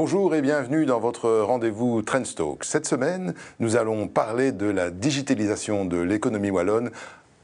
Bonjour 0.00 0.32
et 0.36 0.42
bienvenue 0.42 0.86
dans 0.86 1.00
votre 1.00 1.28
rendez-vous 1.28 2.02
Trendstalk. 2.02 2.62
Cette 2.62 2.86
semaine, 2.86 3.34
nous 3.58 3.74
allons 3.74 4.06
parler 4.06 4.52
de 4.52 4.66
la 4.66 4.92
digitalisation 4.92 5.84
de 5.84 5.96
l'économie 5.96 6.52
wallonne 6.52 6.92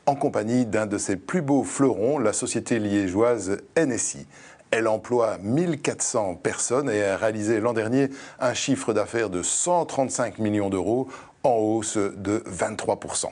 en 0.06 0.14
compagnie 0.14 0.64
d'un 0.64 0.86
de 0.86 0.96
ses 0.96 1.16
plus 1.16 1.42
beaux 1.42 1.64
fleurons, 1.64 2.20
la 2.20 2.32
société 2.32 2.78
liégeoise 2.78 3.56
NSI. 3.76 4.28
Elle 4.70 4.86
emploie 4.86 5.38
1400 5.42 6.36
personnes 6.36 6.88
et 6.88 7.02
a 7.02 7.16
réalisé 7.16 7.58
l'an 7.58 7.72
dernier 7.72 8.08
un 8.38 8.54
chiffre 8.54 8.92
d'affaires 8.92 9.30
de 9.30 9.42
135 9.42 10.38
millions 10.38 10.70
d'euros 10.70 11.08
en 11.42 11.56
hausse 11.56 11.96
de 11.96 12.38
23%. 12.48 13.30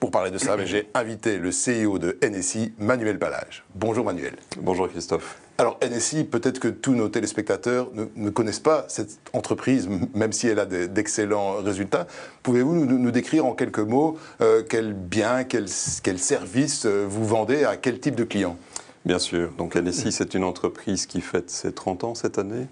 Pour 0.00 0.10
parler 0.10 0.30
de 0.30 0.38
ça, 0.38 0.56
j'ai 0.64 0.88
invité 0.94 1.36
le 1.36 1.50
CEO 1.50 1.98
de 1.98 2.18
NSI, 2.26 2.72
Manuel 2.78 3.18
Palage. 3.18 3.64
Bonjour 3.74 4.06
Manuel. 4.06 4.36
Bonjour 4.62 4.88
Christophe. 4.88 5.38
Alors 5.62 5.78
NSI, 5.80 6.24
peut-être 6.24 6.58
que 6.58 6.66
tous 6.66 6.96
nos 6.96 7.08
téléspectateurs 7.08 7.88
ne, 8.16 8.30
connaissent 8.30 8.58
pas 8.58 8.84
cette 8.88 9.20
entreprise, 9.32 9.88
même 10.12 10.32
si 10.32 10.48
elle 10.48 10.58
a 10.58 10.66
d'excellents 10.66 11.62
résultats. 11.62 12.08
Pouvez-vous 12.42 12.74
nous, 12.74 13.10
décrire 13.12 13.46
en 13.46 13.52
quelques 13.52 13.78
mots 13.78 14.18
euh, 14.40 14.64
quels 14.68 14.92
biens, 14.92 15.44
quels, 15.44 15.68
services 15.68 16.84
euh, 16.84 17.06
vous 17.08 17.24
vendez 17.24 17.62
à 17.62 17.76
quel 17.76 18.00
type 18.00 18.16
de 18.16 18.24
clients? 18.24 18.56
Bien 19.04 19.20
sûr. 19.20 19.52
Donc 19.56 19.76
NSI, 19.76 20.10
c'est 20.10 20.34
une 20.34 20.42
entreprise 20.42 21.06
qui 21.06 21.20
fête 21.20 21.48
ses 21.48 21.70
30 21.70 22.02
ans 22.02 22.14
cette 22.16 22.38
année, 22.38 22.66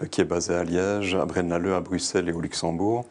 euh, 0.00 0.06
qui 0.06 0.20
est 0.20 0.24
basée 0.24 0.54
à 0.54 0.62
Liège, 0.62 1.16
à 1.16 1.24
Braine-l'Alleud, 1.24 1.74
à 1.74 1.80
Bruxelles 1.80 2.28
et 2.28 2.32
au 2.32 2.40
Luxembourg 2.40 3.06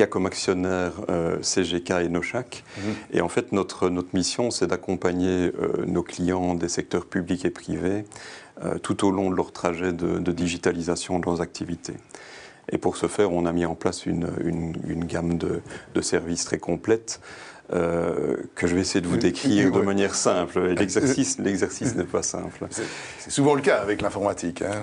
qui 0.00 0.04
a 0.04 0.06
comme 0.06 0.24
actionnaire 0.24 0.92
euh, 1.10 1.36
CGK 1.42 1.90
et 1.90 2.08
Nochac. 2.08 2.64
Mhm. 2.78 2.94
Et 3.12 3.20
en 3.20 3.28
fait, 3.28 3.52
notre, 3.52 3.90
notre 3.90 4.08
mission, 4.14 4.50
c'est 4.50 4.66
d'accompagner 4.66 5.52
euh, 5.60 5.84
nos 5.86 6.02
clients 6.02 6.54
des 6.54 6.70
secteurs 6.70 7.04
publics 7.04 7.44
et 7.44 7.50
privés 7.50 8.06
euh, 8.64 8.78
tout 8.78 9.06
au 9.06 9.10
long 9.10 9.30
de 9.30 9.36
leur 9.36 9.52
trajet 9.52 9.92
de, 9.92 10.18
de, 10.18 10.32
digitalisation 10.32 11.18
de 11.18 11.26
leurs 11.26 11.42
activités. 11.42 11.96
Et 12.72 12.78
pour 12.78 12.96
ce 12.96 13.08
faire, 13.08 13.30
on 13.30 13.44
a 13.44 13.52
mis 13.52 13.66
en 13.66 13.74
place 13.74 14.06
une, 14.06 14.30
une, 14.42 14.72
une 14.88 15.04
gamme 15.04 15.36
de, 15.36 15.60
de, 15.94 16.00
services 16.00 16.46
très 16.46 16.58
complète 16.58 17.20
euh, 17.72 18.36
que 18.54 18.66
je 18.66 18.74
vais 18.74 18.80
essayer 18.80 19.00
de 19.00 19.06
vous 19.06 19.16
décrire 19.16 19.70
de 19.70 19.80
manière 19.80 20.14
simple. 20.14 20.60
L'exercice, 20.60 21.38
l'exercice 21.38 21.94
n'est 21.94 22.04
pas 22.04 22.22
simple. 22.22 22.66
C'est 23.18 23.30
souvent 23.30 23.54
le 23.54 23.62
cas 23.62 23.78
avec 23.78 24.02
l'informatique. 24.02 24.62
Hein. 24.62 24.82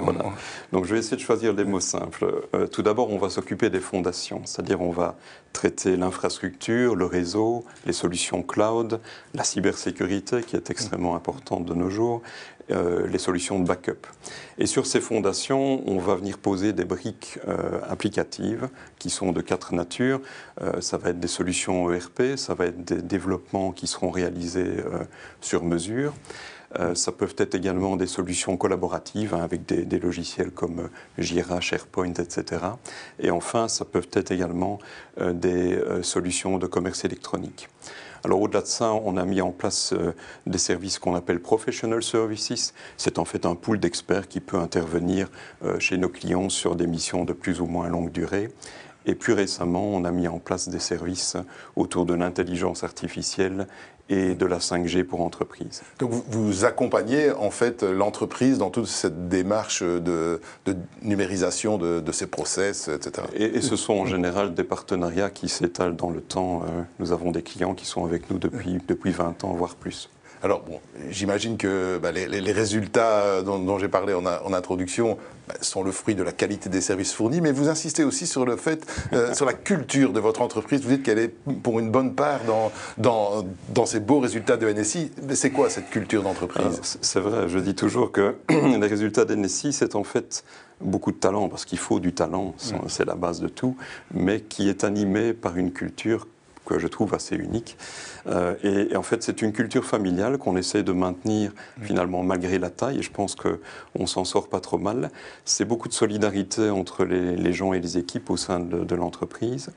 Donc 0.71 0.85
je 0.85 0.93
vais 0.93 0.99
essayer 0.99 1.17
de 1.17 1.21
choisir 1.21 1.53
des 1.53 1.65
mots 1.65 1.79
simples. 1.79 2.25
Euh, 2.55 2.67
tout 2.67 2.83
d'abord, 2.83 3.11
on 3.11 3.17
va 3.17 3.29
s'occuper 3.29 3.69
des 3.69 3.81
fondations, 3.81 4.41
c'est-à-dire 4.45 4.81
on 4.81 4.91
va 4.91 5.17
traiter 5.57 5.97
l'infrastructure, 5.97 6.95
le 6.95 7.05
réseau, 7.05 7.65
les 7.87 7.93
solutions 7.93 8.43
cloud, 8.43 8.99
la 9.33 9.43
cybersécurité 9.43 10.43
qui 10.43 10.55
est 10.55 10.69
extrêmement 10.69 11.15
importante 11.15 11.65
de 11.65 11.73
nos 11.73 11.89
jours, 11.89 12.21
euh, 12.69 13.07
les 13.07 13.17
solutions 13.17 13.57
de 13.59 13.65
backup. 13.65 14.05
Et 14.59 14.67
sur 14.67 14.85
ces 14.85 15.01
fondations, 15.01 15.81
on 15.89 15.97
va 15.97 16.13
venir 16.13 16.37
poser 16.37 16.73
des 16.73 16.85
briques 16.85 17.39
euh, 17.47 17.79
applicatives 17.89 18.69
qui 18.99 19.09
sont 19.09 19.31
de 19.31 19.41
quatre 19.41 19.73
natures. 19.73 20.21
Euh, 20.61 20.79
ça 20.79 20.97
va 20.97 21.09
être 21.09 21.19
des 21.19 21.27
solutions 21.27 21.91
ERP, 21.91 22.37
ça 22.37 22.53
va 22.53 22.65
être 22.65 22.83
des 22.83 23.01
développements 23.01 23.71
qui 23.71 23.87
seront 23.87 24.11
réalisés 24.11 24.83
sur 25.41 25.63
mesure. 25.63 26.13
Ça 26.93 27.11
peuvent 27.11 27.35
être 27.37 27.55
également 27.55 27.95
des 27.95 28.07
solutions 28.07 28.57
collaboratives 28.57 29.33
hein, 29.33 29.41
avec 29.41 29.65
des, 29.65 29.99
logiciels 29.99 30.51
comme 30.51 30.89
Jira, 31.17 31.61
SharePoint, 31.61 32.13
etc. 32.13 32.61
Et 33.19 33.31
enfin, 33.31 33.67
ça 33.67 33.85
peuvent 33.85 34.09
être 34.13 34.31
également 34.31 34.79
des 35.17 35.79
solutions 36.03 36.57
de 36.57 36.67
commerce 36.67 37.05
électronique. 37.05 37.69
Alors 38.23 38.41
au-delà 38.41 38.61
de 38.61 38.67
ça, 38.67 38.91
on 38.91 39.17
a 39.17 39.25
mis 39.25 39.41
en 39.41 39.51
place 39.51 39.93
euh, 39.93 40.13
des 40.45 40.57
services 40.57 40.99
qu'on 40.99 41.15
appelle 41.15 41.39
professional 41.39 42.03
services. 42.03 42.73
C'est 42.97 43.19
en 43.19 43.25
fait 43.25 43.45
un 43.45 43.55
pool 43.55 43.79
d'experts 43.79 44.27
qui 44.27 44.39
peut 44.39 44.57
intervenir 44.57 45.29
euh, 45.63 45.79
chez 45.79 45.97
nos 45.97 46.09
clients 46.09 46.49
sur 46.49 46.75
des 46.75 46.87
missions 46.87 47.25
de 47.25 47.33
plus 47.33 47.61
ou 47.61 47.67
moins 47.67 47.87
longue 47.87 48.11
durée. 48.11 48.49
Et 49.07 49.15
plus 49.15 49.33
récemment, 49.33 49.83
on 49.83 50.03
a 50.03 50.11
mis 50.11 50.27
en 50.27 50.37
place 50.37 50.69
des 50.69 50.79
services 50.79 51.37
autour 51.75 52.05
de 52.05 52.13
l'intelligence 52.13 52.83
artificielle 52.83 53.67
et 54.09 54.35
de 54.35 54.45
la 54.45 54.59
5G 54.59 55.03
pour 55.03 55.21
entreprise. 55.21 55.81
Donc 55.99 56.11
vous 56.11 56.65
accompagnez 56.65 57.31
en 57.31 57.49
fait 57.49 57.83
l'entreprise 57.83 58.57
dans 58.57 58.69
toute 58.69 58.87
cette 58.87 59.27
démarche 59.27 59.83
de, 59.83 60.39
numérisation 61.01 61.77
de, 61.77 62.11
ses 62.11 62.27
process, 62.27 62.87
etc. 62.87 63.27
Et, 63.35 63.61
ce 63.61 63.75
sont 63.75 63.93
en 63.93 64.05
général 64.05 64.53
des 64.53 64.63
partenariats 64.63 65.29
qui 65.29 65.49
s'étalent 65.49 65.95
dans 65.95 66.09
le 66.09 66.21
temps. 66.21 66.63
Euh, 66.63 66.83
nous 66.99 67.11
avons 67.11 67.31
des 67.31 67.43
clients 67.43 67.73
qui 67.73 67.85
sont 67.85 68.05
avec 68.05 68.29
nous 68.29 68.39
depuis, 68.39 68.79
depuis 68.87 69.11
20 69.11 69.43
ans, 69.43 69.53
voire 69.53 69.75
plus. 69.75 70.09
Alors, 70.47 70.61
bon, 70.61 70.79
j'imagine 71.09 71.57
que 71.57 71.99
bah, 72.01 72.13
les, 72.13 72.51
résultats 72.53 73.41
dont, 73.41 73.77
j'ai 73.79 73.89
parlé 73.89 74.13
en, 74.13 74.53
introduction 74.53 75.17
bah, 75.45 75.55
sont 75.59 75.83
le 75.83 75.91
fruit 75.91 76.15
de 76.15 76.23
la 76.23 76.31
qualité 76.31 76.69
des 76.69 76.79
services 76.79 77.11
fournis, 77.11 77.41
mais 77.41 77.51
vous 77.51 77.67
insistez 77.67 78.05
aussi 78.05 78.25
sur 78.25 78.45
le 78.45 78.55
fait, 78.55 78.87
euh, 79.11 79.33
sur 79.35 79.45
la 79.45 79.51
culture 79.51 80.13
de 80.13 80.21
votre 80.21 80.41
entreprise. 80.41 80.83
Vous 80.83 80.91
dites 80.91 81.03
qu'elle 81.03 81.19
est 81.19 81.33
pour 81.63 81.81
une 81.81 81.91
bonne 81.91 82.15
part 82.15 82.39
dans, 82.47 82.71
dans, 82.97 83.43
dans 83.75 83.85
ces 83.85 83.99
beaux 83.99 84.21
résultats 84.21 84.55
de 84.55 84.71
NSI. 84.71 85.11
C'est 85.33 85.49
quoi 85.49 85.69
cette 85.69 85.89
culture 85.89 86.23
d'entreprise? 86.23 86.79
C'est 87.01 87.19
vrai, 87.19 87.49
je 87.49 87.59
dis 87.59 87.75
toujours 87.75 88.13
que 88.13 88.37
les 88.49 88.87
résultats 88.87 89.25
de 89.25 89.35
NSI, 89.35 89.73
c'est 89.73 89.95
en 89.95 90.05
fait 90.05 90.45
beaucoup 90.79 91.11
de 91.11 91.17
talent, 91.17 91.49
parce 91.49 91.65
qu'il 91.65 91.77
faut 91.77 91.99
du 91.99 92.13
talent, 92.13 92.55
mm. 92.71 92.87
c'est 92.87 93.03
la 93.03 93.15
base 93.15 93.41
de 93.41 93.49
tout, 93.49 93.75
mais 94.13 94.39
qui 94.39 94.69
est 94.69 94.85
animé 94.85 95.33
par 95.33 95.57
une 95.57 95.73
culture 95.73 96.25
que 96.67 96.79
je 96.79 96.87
trouve 96.87 97.13
assez 97.13 97.35
unique. 97.35 97.77
Euh, 98.27 98.55
et, 98.63 98.95
en 98.95 99.01
fait, 99.01 99.23
c'est 99.23 99.41
une 99.41 99.53
culture 99.53 99.85
familiale 99.85 100.37
qu'on 100.37 100.57
essaie 100.57 100.83
de 100.83 100.91
maintenir 100.91 101.51
finalement 101.81 102.23
malgré 102.23 102.59
la 102.59 102.69
taille. 102.69 102.99
Et 102.99 103.01
je 103.01 103.11
pense 103.11 103.35
qu'on 103.35 104.05
s'en 104.05 104.25
sort 104.25 104.49
pas 104.49 104.59
trop 104.59 104.77
mal. 104.77 105.09
C'est 105.45 105.65
beaucoup 105.65 105.87
de 105.87 105.93
solidarité 105.93 106.69
entre 106.69 107.05
les, 107.05 107.53
gens 107.53 107.73
et 107.73 107.79
les 107.79 107.97
équipes 107.97 108.29
au 108.29 108.37
sein 108.37 108.59
de, 108.59 108.95
l'entreprise. 108.95 109.71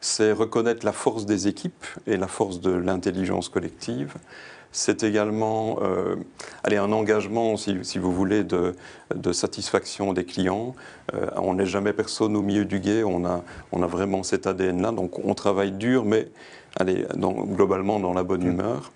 C'est 0.00 0.32
reconnaître 0.32 0.84
la 0.84 0.92
force 0.92 1.26
des 1.26 1.48
équipes 1.48 1.86
et 2.06 2.16
la 2.16 2.28
force 2.28 2.60
de 2.60 2.70
l'intelligence 2.70 3.48
collective. 3.48 4.14
C'est 4.76 5.04
également 5.04 5.78
euh, 5.80 6.16
un 6.66 6.92
engagement, 6.92 7.56
si, 7.56 7.98
vous 7.98 8.12
voulez, 8.12 8.44
de, 8.44 8.74
satisfaction 9.32 10.12
des 10.12 10.26
clients. 10.26 10.74
Euh, 11.14 11.30
on 11.36 11.54
n'est 11.54 11.64
jamais 11.64 11.94
personne 11.94 12.36
au 12.36 12.42
milieu 12.42 12.66
du 12.66 12.78
guet, 12.78 13.02
on 13.02 13.24
a, 13.24 13.42
on 13.72 13.82
a 13.82 13.86
vraiment 13.86 14.22
cet 14.22 14.46
ADN-là. 14.46 14.92
Donc 14.92 15.24
on 15.24 15.32
travaille 15.32 15.72
dur, 15.72 16.04
mais 16.04 16.28
allez, 16.78 17.06
globalement 17.16 18.00
dans 18.00 18.12
la 18.12 18.22
bonne 18.22 18.44
mm. 18.44 18.48
humeur. 18.48 18.92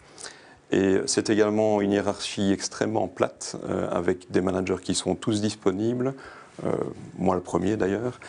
Et 0.70 0.98
c'est 1.06 1.30
également 1.30 1.80
une 1.80 1.92
hiérarchie 1.92 2.52
extrêmement 2.52 3.08
plate, 3.08 3.56
euh, 3.64 3.88
avec 3.90 4.30
des 4.30 4.42
managers 4.42 4.82
qui 4.82 4.94
sont 4.94 5.14
tous 5.14 5.40
disponibles, 5.40 6.12
moi 7.18 7.34
le 7.34 7.40
premier 7.40 7.78
d'ailleurs. 7.78 8.20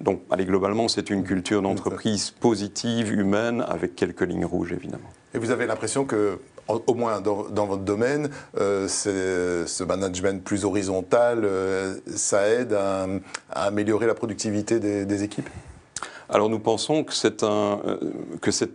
Donc, 0.00 0.22
allez, 0.30 0.46
globalement, 0.46 0.88
c'est 0.88 1.10
une 1.10 1.22
culture 1.22 1.60
d'entreprise 1.60 2.30
positive, 2.30 3.12
humaine, 3.12 3.62
avec 3.68 3.94
quelques 3.94 4.22
lignes 4.22 4.46
rouges, 4.46 4.72
évidemment. 4.72 5.10
Et 5.34 5.38
vous 5.38 5.50
avez 5.50 5.66
l'impression 5.66 6.04
que 6.04 6.38
au 6.68 6.94
moins 6.94 7.20
dans, 7.20 7.66
votre 7.66 7.82
domaine, 7.82 8.30
euh, 8.58 8.88
ce 8.88 9.84
management 9.84 10.42
plus 10.42 10.64
horizontal, 10.64 11.44
euh, 11.44 11.96
ça 12.06 12.48
aide 12.48 12.72
à, 12.72 13.06
améliorer 13.50 14.06
la 14.06 14.14
productivité 14.14 14.80
des, 14.80 15.22
équipes? 15.22 15.48
Alors 16.28 16.48
nous 16.48 16.58
pensons 16.58 17.04
que 17.04 17.12
c'est 17.12 17.42
un, 17.42 17.80
euh, 17.86 17.98
que 18.40 18.50
c'est 18.50 18.70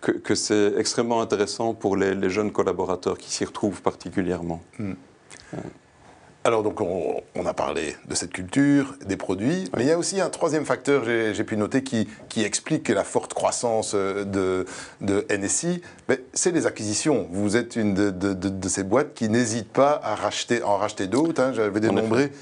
que, 0.00 0.34
c'est 0.34 0.74
extrêmement 0.78 1.20
intéressant 1.20 1.74
pour 1.74 1.96
les, 1.96 2.30
jeunes 2.30 2.52
collaborateurs 2.52 3.18
qui 3.18 3.30
s'y 3.30 3.44
retrouvent 3.44 3.82
particulièrement. 3.82 4.62
Hmm. 4.78 4.94
Alors 6.42 6.62
donc 6.62 6.80
on, 6.80 7.44
a 7.44 7.52
parlé 7.52 7.96
de 8.08 8.14
cette 8.14 8.32
culture, 8.32 8.94
des 9.04 9.18
produits, 9.18 9.70
mais 9.76 9.82
il 9.82 9.88
y 9.88 9.92
a 9.92 9.98
aussi 9.98 10.22
un 10.22 10.30
troisième 10.30 10.64
facteur, 10.64 11.04
j'ai 11.04 11.44
pu 11.44 11.58
noter, 11.58 11.82
qui, 11.82 12.06
explique 12.36 12.88
la 12.88 13.04
forte 13.04 13.34
croissance 13.34 13.92
euh, 13.94 14.24
de, 14.24 14.64
de 15.02 15.26
NSI, 15.30 15.82
c'est 16.32 16.52
les 16.52 16.66
acquisitions. 16.66 17.28
Vous 17.30 17.56
êtes 17.56 17.76
une 17.76 17.92
de, 17.92 18.68
ces 18.68 18.84
boîtes 18.84 19.12
qui 19.12 19.28
n'hésitent 19.28 19.72
pas 19.72 20.00
à 20.02 20.14
racheter, 20.14 20.62
en 20.62 20.78
racheter 20.78 21.06
d'autres. 21.06 21.42
Hein. 21.42 21.52
J'avais 21.52 21.80
dénombré 21.80 22.32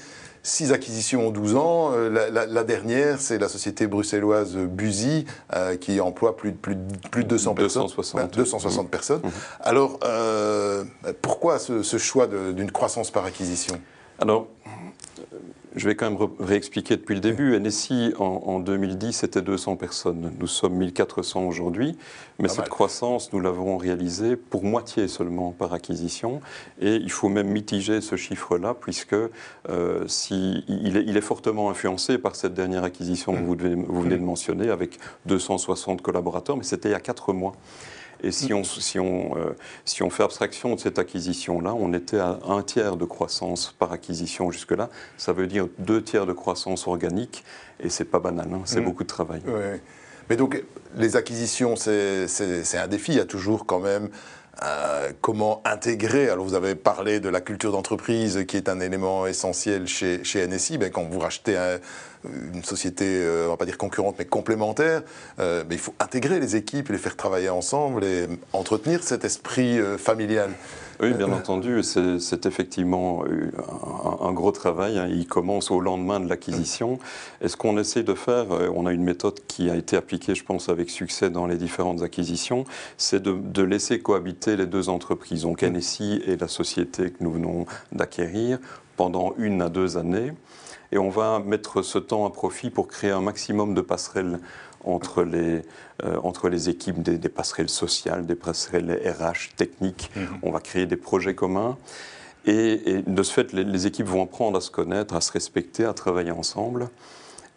six 0.43 0.71
acquisitions 0.71 1.27
en 1.27 1.31
12 1.31 1.55
ans. 1.55 1.91
Euh, 1.93 2.09
la, 2.31 2.63
dernière, 2.63 3.19
c'est 3.19 3.37
la 3.37 3.47
société 3.47 3.87
bruxelloise 3.87 4.55
Buzy, 4.55 5.25
euh, 5.55 5.75
qui 5.75 5.99
emploie 5.99 6.35
plus 6.37 6.51
de, 6.51 6.57
plus, 6.57 6.77
plus 7.11 7.23
de 7.23 7.29
200 7.29 7.53
260. 7.55 8.33
260 8.35 8.89
personnes. 8.89 9.21
Mmh. 9.23 9.29
Alors, 9.61 9.99
pourquoi 11.21 11.59
ce 11.59 11.97
choix 11.97 12.27
d'une 12.27 12.71
croissance 12.71 13.11
par 13.11 13.25
acquisition? 13.25 13.79
Alors, 14.19 14.47
je 15.79 15.87
vais 15.87 15.95
quand 15.95 16.11
même 16.11 16.29
réexpliquer 16.39 16.97
depuis 16.97 17.15
le 17.15 17.21
début. 17.21 17.57
NSI, 17.57 18.13
en, 18.19 18.59
2010, 18.59 19.13
c'était 19.13 19.41
200 19.41 19.77
personnes. 19.77 20.33
Nous 20.37 20.47
sommes 20.47 20.75
1400 20.75 21.43
aujourd'hui. 21.43 21.97
Mais 22.37 22.49
cette 22.49 22.69
croissance, 22.69 23.31
nous 23.33 23.39
l'avons 23.39 23.77
réalisée 23.77 24.35
pour 24.35 24.63
moitié 24.63 25.07
seulement 25.07 25.51
par 25.51 25.73
acquisition. 25.73 26.41
Et 26.81 26.95
il 26.95 27.11
faut 27.11 27.29
même 27.29 27.47
mitiger 27.47 28.01
ce 28.01 28.17
chiffre-là, 28.17 28.73
puisque 28.73 29.15
euh, 29.69 30.03
si, 30.07 30.63
il, 30.67 31.17
est, 31.17 31.21
fortement 31.21 31.69
influencé 31.69 32.17
par 32.17 32.35
cette 32.35 32.53
dernière 32.53 32.83
acquisition 32.83 33.33
que 33.33 33.39
vous, 33.39 33.55
vous 33.87 34.01
venez 34.01 34.17
de 34.17 34.23
mentionner, 34.23 34.69
avec 34.69 34.99
260 35.27 36.01
collaborateurs. 36.01 36.57
Mais 36.57 36.63
c'était 36.63 36.89
il 36.89 36.93
y 36.93 36.95
a 36.95 36.99
4 36.99 37.33
mois. 37.33 37.55
Et 38.21 38.31
si 38.31 38.53
on, 38.53 38.63
si 38.63 38.99
on, 38.99 39.37
euh, 39.37 39.55
si 39.85 40.03
on 40.03 40.09
fait 40.09 40.23
abstraction 40.23 40.75
de 40.75 40.79
cette 40.79 40.99
acquisition-là, 40.99 41.73
on 41.73 41.93
était 41.93 42.19
à 42.19 42.39
un 42.47 42.61
tiers 42.61 42.97
de 42.97 43.05
croissance 43.05 43.75
par 43.77 43.91
acquisition 43.93 44.51
jusque-là. 44.51 44.89
Ça 45.17 45.33
veut 45.33 45.47
dire 45.47 45.67
deux 45.77 46.03
tiers 46.03 46.25
de 46.25 46.33
croissance 46.33 46.87
organique, 46.87 47.43
et 47.79 47.89
c'est 47.89 48.05
pas 48.05 48.19
banal, 48.19 48.49
hein, 48.53 48.61
c'est 48.65 48.81
mmh. 48.81 48.85
beaucoup 48.85 49.03
de 49.03 49.09
travail. 49.09 49.41
Mais 50.29 50.35
donc, 50.35 50.63
les 50.95 51.15
acquisitions, 51.15 51.75
c'est 51.75 52.27
un 52.75 52.87
défi. 52.87 53.13
Il 53.13 53.17
y 53.17 53.21
a 53.21 53.25
toujours 53.25 53.65
quand 53.65 53.79
même 53.79 54.09
euh, 54.63 55.11
comment 55.21 55.61
intégrer. 55.65 56.29
Alors, 56.29 56.45
vous 56.45 56.53
avez 56.53 56.75
parlé 56.75 57.19
de 57.19 57.29
la 57.29 57.39
culture 57.39 57.71
d'entreprise 57.71 58.45
qui 58.47 58.57
est 58.57 58.67
un 58.67 58.79
élément 58.79 59.25
essentiel 59.25 59.87
chez, 59.87 60.23
chez 60.23 60.45
NSI. 60.45 60.77
Ben, 60.77 60.91
quand 60.91 61.03
vous 61.03 61.19
rachetez 61.19 61.57
une 62.25 62.63
société, 62.63 63.05
euh, 63.07 63.47
on 63.47 63.51
va 63.51 63.57
pas 63.57 63.65
dire 63.65 63.77
concurrente, 63.77 64.15
mais 64.19 64.25
complémentaire, 64.25 65.03
euh, 65.39 65.63
ben, 65.63 65.75
il 65.75 65.79
faut 65.79 65.93
intégrer 65.99 66.39
les 66.39 66.55
équipes, 66.55 66.89
les 66.89 66.97
faire 66.97 67.15
travailler 67.15 67.49
ensemble 67.49 68.03
et 68.03 68.27
entretenir 68.51 69.03
cet 69.03 69.23
esprit 69.23 69.79
familial. 69.97 70.51
Oui, 71.01 71.13
bien 71.13 71.31
entendu, 71.31 71.81
c'est 71.81 72.45
effectivement 72.45 73.23
un, 74.21 74.33
gros 74.33 74.51
travail. 74.51 74.99
Hein. 74.99 75.07
Il 75.09 75.27
commence 75.27 75.71
au 75.71 75.79
lendemain 75.79 76.19
de 76.19 76.27
l'acquisition. 76.27 76.99
Et 77.39 77.47
ce 77.47 77.55
qu'on 77.55 77.77
essaie 77.77 78.03
de 78.03 78.13
faire, 78.13 78.51
euh, 78.51 78.69
on 78.75 78.85
a 78.85 78.91
une 78.91 79.03
méthode 79.03 79.39
qui 79.47 79.69
a 79.69 79.77
été 79.77 79.95
appliquée, 79.95 80.35
je 80.35 80.43
pense, 80.43 80.67
avec 80.67 80.89
succès 80.89 81.29
dans 81.29 81.47
les 81.47 81.55
différentes 81.55 82.03
acquisitions, 82.03 82.65
c'est 82.97 83.23
de, 83.23 83.63
laisser 83.63 83.99
cohabiter 84.01 84.57
les 84.57 84.65
deux 84.65 84.89
entreprises, 84.89 85.43
donc 85.43 85.63
NSI 85.63 86.21
et 86.25 86.35
la 86.35 86.49
société 86.49 87.11
que 87.11 87.23
nous 87.23 87.31
venons 87.31 87.65
d'acquérir, 87.93 88.59
pendant 88.97 89.33
une 89.37 89.61
à 89.61 89.69
deux 89.69 89.97
années. 89.97 90.33
Et 90.91 90.97
on 90.97 91.09
va 91.09 91.39
mettre 91.39 91.81
ce 91.81 91.99
temps 91.99 92.25
à 92.25 92.31
profit 92.31 92.69
pour 92.69 92.87
créer 92.87 93.11
un 93.11 93.21
maximum 93.21 93.73
de 93.73 93.81
passerelles 93.81 94.39
entre 94.83 95.23
les, 95.23 95.61
euh, 96.03 96.17
entre 96.23 96.49
les 96.49 96.69
équipes 96.69 97.01
des, 97.01 97.29
passerelles 97.29 97.69
sociales, 97.69 98.25
des 98.25 98.35
passerelles 98.35 98.99
RH, 99.05 99.55
techniques. 99.55 100.09
Mhm. 100.15 100.27
On 100.43 100.51
va 100.51 100.59
créer 100.59 100.85
des 100.85 100.95
projets 100.95 101.35
communs. 101.35 101.77
Et, 102.45 103.03
de 103.05 103.23
ce 103.23 103.33
fait, 103.33 103.53
les, 103.53 103.87
équipes 103.87 104.07
vont 104.07 104.23
apprendre 104.23 104.57
à 104.57 104.61
se 104.61 104.71
connaître, 104.71 105.13
à 105.13 105.21
se 105.21 105.31
respecter, 105.31 105.85
à 105.85 105.93
travailler 105.93 106.31
ensemble. 106.31 106.89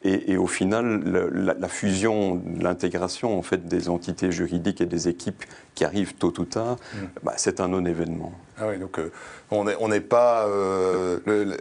Et, 0.04 0.36
au 0.36 0.48
final, 0.48 1.04
la, 1.32 1.68
fusion, 1.68 2.42
l'intégration 2.58 3.38
en 3.38 3.42
fait 3.42 3.68
des 3.68 3.88
entités 3.88 4.32
juridiques 4.32 4.80
et 4.80 4.86
des 4.86 5.06
équipes 5.06 5.44
qui 5.76 5.84
arrivent 5.84 6.14
tôt 6.16 6.34
ou 6.40 6.44
tard, 6.44 6.76
mhm. 6.94 7.08
bah, 7.22 7.34
c'est 7.36 7.60
un 7.60 7.68
non-événement. 7.68 8.32
Ah 8.58 8.66
oui, 8.68 8.78
donc 8.78 8.98
euh, 8.98 9.12
on 9.52 9.88
n'est 9.88 10.00
pas 10.00 10.46
euh, 10.48 11.20
le 11.24 11.56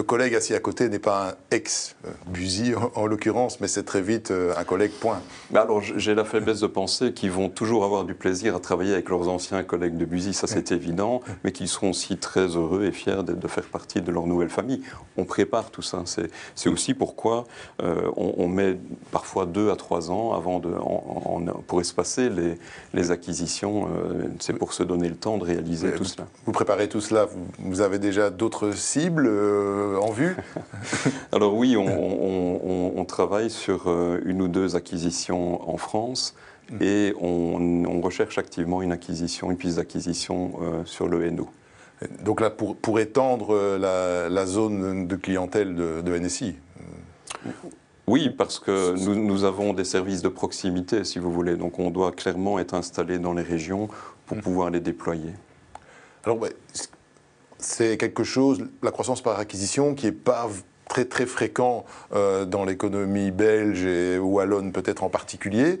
collègue 0.00 0.34
assis 0.34 0.54
à 0.54 0.60
côté 0.60 0.88
n'est 0.88 0.98
pas 0.98 1.28
un 1.28 1.34
ex-Buzy 1.50 2.72
en, 2.94 3.06
l'occurrence, 3.06 3.60
mais 3.60 3.68
c'est 3.68 3.82
très 3.82 4.00
vite 4.00 4.30
euh, 4.30 4.54
un 4.56 4.64
collègue 4.64 4.92
point. 4.92 5.20
alors 5.54 5.82
j'ai 5.82 6.14
la 6.14 6.24
faiblesse 6.24 6.60
de 6.60 6.66
penser 6.66 7.12
qu'ils 7.12 7.30
vont 7.30 7.50
toujours 7.50 7.84
avoir 7.84 8.04
du 8.04 8.14
plaisir 8.14 8.56
à 8.56 8.60
travailler 8.60 8.94
avec 8.94 9.10
leurs 9.10 9.28
anciens 9.28 9.62
collègues 9.62 9.98
de 9.98 10.04
Buzy, 10.06 10.32
ça 10.32 10.46
c'est 10.46 10.72
évident, 10.72 11.20
mais 11.44 11.52
qu'ils 11.52 11.68
seront 11.68 11.90
aussi 11.90 12.16
très 12.16 12.46
heureux 12.46 12.84
et 12.84 12.92
fiers 12.92 13.22
de, 13.22 13.48
faire 13.48 13.64
partie 13.64 14.00
de 14.00 14.10
leur 14.10 14.26
nouvelle 14.26 14.48
famille. 14.48 14.82
On 15.18 15.24
prépare 15.24 15.70
tout 15.70 15.82
ça. 15.82 16.02
C'est 16.54 16.68
aussi 16.68 16.94
pourquoi 16.94 17.44
euh, 17.82 18.10
on, 18.16 18.48
met 18.48 18.78
parfois 19.10 19.46
deux 19.46 19.70
à 19.70 19.76
trois 19.76 20.10
ans 20.10 20.32
avant 20.32 20.58
de, 20.58 20.70
pour 21.66 21.80
espacer 21.80 22.30
les, 22.30 22.58
les 22.94 23.10
acquisitions. 23.10 23.88
Euh, 23.88 24.28
c'est 24.38 24.52
pour 24.52 24.72
se 24.72 24.82
donner 24.82 25.08
le 25.08 25.16
temps 25.16 25.38
de 25.38 25.44
réaliser 25.44 25.92
tout 25.92 26.04
cela. 26.04 26.26
Vous 26.46 26.52
préparez 26.52 26.88
tout 26.88 27.00
cela. 27.00 27.28
Vous, 27.58 27.80
avez 27.80 27.98
déjà 27.98 28.30
d'autres 28.30 28.72
cibles 28.72 29.26
euh, 29.26 29.81
en 30.00 30.10
vue 30.10 30.36
Alors 31.32 31.54
oui, 31.54 31.76
on, 31.76 33.04
travaille 33.04 33.50
sur 33.50 33.88
euh, 33.88 34.20
une 34.24 34.40
ou 34.40 34.48
deux 34.48 34.74
acquisitions 34.74 35.68
en 35.68 35.76
France 35.76 36.34
mm. 36.70 36.82
et 36.82 37.14
on, 37.20 38.00
recherche 38.00 38.38
activement 38.38 38.82
une 38.82 38.92
acquisition, 38.92 39.50
une 39.50 39.56
piste 39.56 39.76
d'acquisition 39.76 40.52
euh, 40.60 40.84
sur 40.84 41.08
le 41.08 41.30
NO. 41.30 41.48
Donc 42.24 42.40
là, 42.40 42.50
pour, 42.50 42.74
pour 42.76 42.98
étendre 42.98 43.76
la, 43.78 44.46
zone 44.46 45.06
de 45.06 45.16
clientèle 45.16 45.74
de, 45.74 46.18
NSI 46.18 46.56
oui, 48.08 48.30
parce 48.30 48.58
que 48.58 48.94
nous, 48.96 49.44
avons 49.44 49.72
des 49.72 49.84
services 49.84 50.22
de 50.22 50.28
proximité, 50.28 51.04
si 51.04 51.20
vous 51.20 51.32
voulez. 51.32 51.56
Donc 51.56 51.78
on 51.78 51.90
doit 51.90 52.10
clairement 52.10 52.58
être 52.58 52.74
installé 52.74 53.18
dans 53.18 53.32
les 53.32 53.42
régions 53.42 53.88
pour 54.26 54.38
mm. 54.38 54.40
pouvoir 54.40 54.70
les 54.70 54.80
déployer. 54.80 55.32
Alors, 56.24 56.38
c'est 57.64 57.96
quelque 57.96 58.24
chose, 58.24 58.66
la 58.82 58.90
croissance 58.90 59.22
par 59.22 59.38
acquisition, 59.38 59.94
qui 59.94 60.06
n'est 60.06 60.12
pas 60.12 60.48
très 60.88 61.04
très 61.04 61.26
fréquent 61.26 61.84
euh, 62.14 62.44
dans 62.44 62.64
l'économie 62.64 63.30
belge 63.30 63.84
et 63.84 64.18
wallonne 64.18 64.72
peut-être 64.72 65.02
en 65.04 65.08
particulier. 65.08 65.80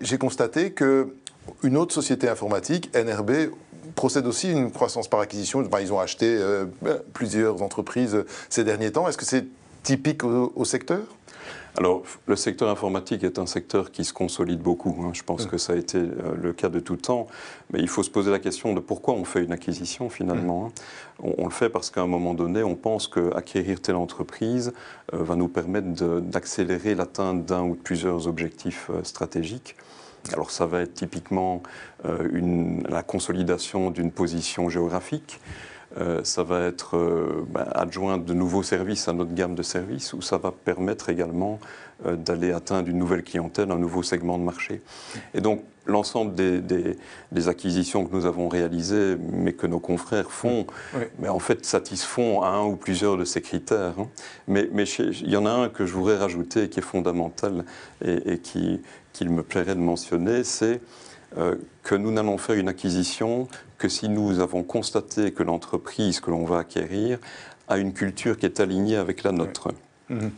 J'ai 0.00 0.18
constaté 0.18 0.72
que 0.72 1.14
une 1.62 1.76
autre 1.76 1.94
société 1.94 2.28
informatique, 2.28 2.90
NRB, 2.96 3.50
procède 3.94 4.26
aussi 4.26 4.50
une 4.50 4.70
croissance 4.72 5.08
par 5.08 5.20
acquisition. 5.20 5.62
ils 5.80 5.92
ont 5.92 6.00
acheté 6.00 6.26
euh, 6.26 6.66
plusieurs 7.12 7.62
entreprises 7.62 8.24
ces 8.48 8.64
derniers 8.64 8.92
temps. 8.92 9.08
Est-ce 9.08 9.18
que 9.18 9.24
c'est 9.24 9.46
typique 9.82 10.24
au 10.24 10.64
secteur? 10.64 11.02
Alors, 11.78 12.04
le 12.26 12.36
secteur 12.36 12.70
informatique 12.70 13.22
est 13.22 13.38
un 13.38 13.44
secteur 13.44 13.90
qui 13.90 14.04
se 14.04 14.14
consolide 14.14 14.60
beaucoup. 14.60 14.96
Hein. 15.02 15.10
Je 15.12 15.22
pense 15.22 15.44
que 15.44 15.58
ça 15.58 15.74
a 15.74 15.76
été 15.76 15.98
euh, 15.98 16.34
le 16.40 16.54
cas 16.54 16.70
de 16.70 16.80
tout 16.80 16.96
temps. 16.96 17.26
Mais 17.70 17.80
il 17.80 17.88
faut 17.88 18.02
se 18.02 18.08
poser 18.08 18.30
la 18.30 18.38
question 18.38 18.72
de 18.72 18.80
pourquoi 18.80 19.12
on 19.12 19.24
fait 19.24 19.44
une 19.44 19.52
acquisition 19.52 20.08
finalement. 20.08 20.66
Hein. 20.66 21.32
On, 21.38 21.44
le 21.44 21.50
fait 21.50 21.68
parce 21.68 21.90
qu'à 21.90 22.00
un 22.00 22.06
moment 22.06 22.32
donné, 22.32 22.62
on 22.62 22.76
pense 22.76 23.08
qu'acquérir 23.08 23.80
telle 23.82 23.96
entreprise 23.96 24.72
euh, 25.12 25.22
va 25.22 25.36
nous 25.36 25.48
permettre 25.48 25.88
d'accélérer 26.20 26.94
l'atteinte 26.94 27.44
d'un 27.44 27.64
ou 27.64 27.76
de 27.76 27.80
plusieurs 27.80 28.26
objectifs 28.26 28.88
euh, 28.88 29.04
stratégiques. 29.04 29.76
Alors 30.32 30.50
ça 30.50 30.66
va 30.66 30.80
être 30.80 30.94
typiquement 30.94 31.62
la 32.02 33.04
consolidation 33.04 33.92
d'une 33.92 34.10
position 34.10 34.68
géographique. 34.68 35.38
Euh, 35.98 36.20
ça 36.24 36.42
va 36.42 36.60
être 36.60 36.96
euh, 36.96 37.46
ben, 37.48 37.66
adjoint 37.74 38.18
de 38.18 38.34
nouveaux 38.34 38.62
services 38.62 39.08
à 39.08 39.12
notre 39.12 39.32
gamme 39.32 39.54
de 39.54 39.62
services, 39.62 40.12
ou 40.12 40.20
ça 40.20 40.36
va 40.36 40.52
permettre 40.52 41.08
également 41.08 41.58
euh, 42.04 42.16
d'aller 42.16 42.52
atteindre 42.52 42.88
une 42.88 42.98
nouvelle 42.98 43.22
clientèle, 43.22 43.70
un 43.70 43.78
nouveau 43.78 44.02
segment 44.02 44.38
de 44.38 44.42
marché. 44.44 44.82
Et 45.32 45.40
donc 45.40 45.62
l'ensemble 45.86 46.34
des, 46.34 47.48
acquisitions 47.48 48.04
que 48.04 48.14
nous 48.14 48.26
avons 48.26 48.48
réalisées, 48.48 49.16
mais 49.32 49.52
que 49.52 49.66
nos 49.66 49.78
confrères 49.78 50.32
font, 50.32 50.66
mais 51.20 51.28
en 51.28 51.38
fait 51.38 51.64
satisfont 51.64 52.42
à 52.42 52.48
un 52.48 52.64
ou 52.64 52.74
plusieurs 52.74 53.16
de 53.16 53.24
ces 53.24 53.40
critères. 53.40 53.94
Hein. 53.98 54.08
Mais, 54.48 54.68
il 54.98 55.30
y 55.30 55.36
en 55.36 55.46
a 55.46 55.50
un 55.50 55.68
que 55.68 55.86
je 55.86 55.92
voudrais 55.92 56.16
rajouter 56.16 56.68
qui 56.68 56.80
est 56.80 56.82
fondamental 56.82 57.64
et, 58.04 58.38
qu'il 58.38 59.30
me 59.30 59.44
plairait 59.44 59.76
de 59.76 59.80
mentionner, 59.80 60.42
c'est 60.42 60.80
que 61.84 61.94
nous 61.94 62.10
n'allons 62.10 62.36
faire 62.36 62.56
une 62.56 62.68
acquisition 62.68 63.46
que 63.78 63.88
si 63.88 64.08
nous 64.08 64.40
avons 64.40 64.62
constaté 64.62 65.32
que 65.32 65.42
l'entreprise 65.42 66.20
que 66.20 66.30
l'on 66.30 66.44
va 66.44 66.58
acquérir 66.60 67.18
a 67.68 67.78
une 67.78 67.92
culture 67.92 68.38
qui 68.38 68.46
est 68.46 68.60
alignée 68.60 68.96
avec 68.96 69.22
la 69.22 69.32
nôtre. 69.32 69.72
Mhm. 70.08 70.30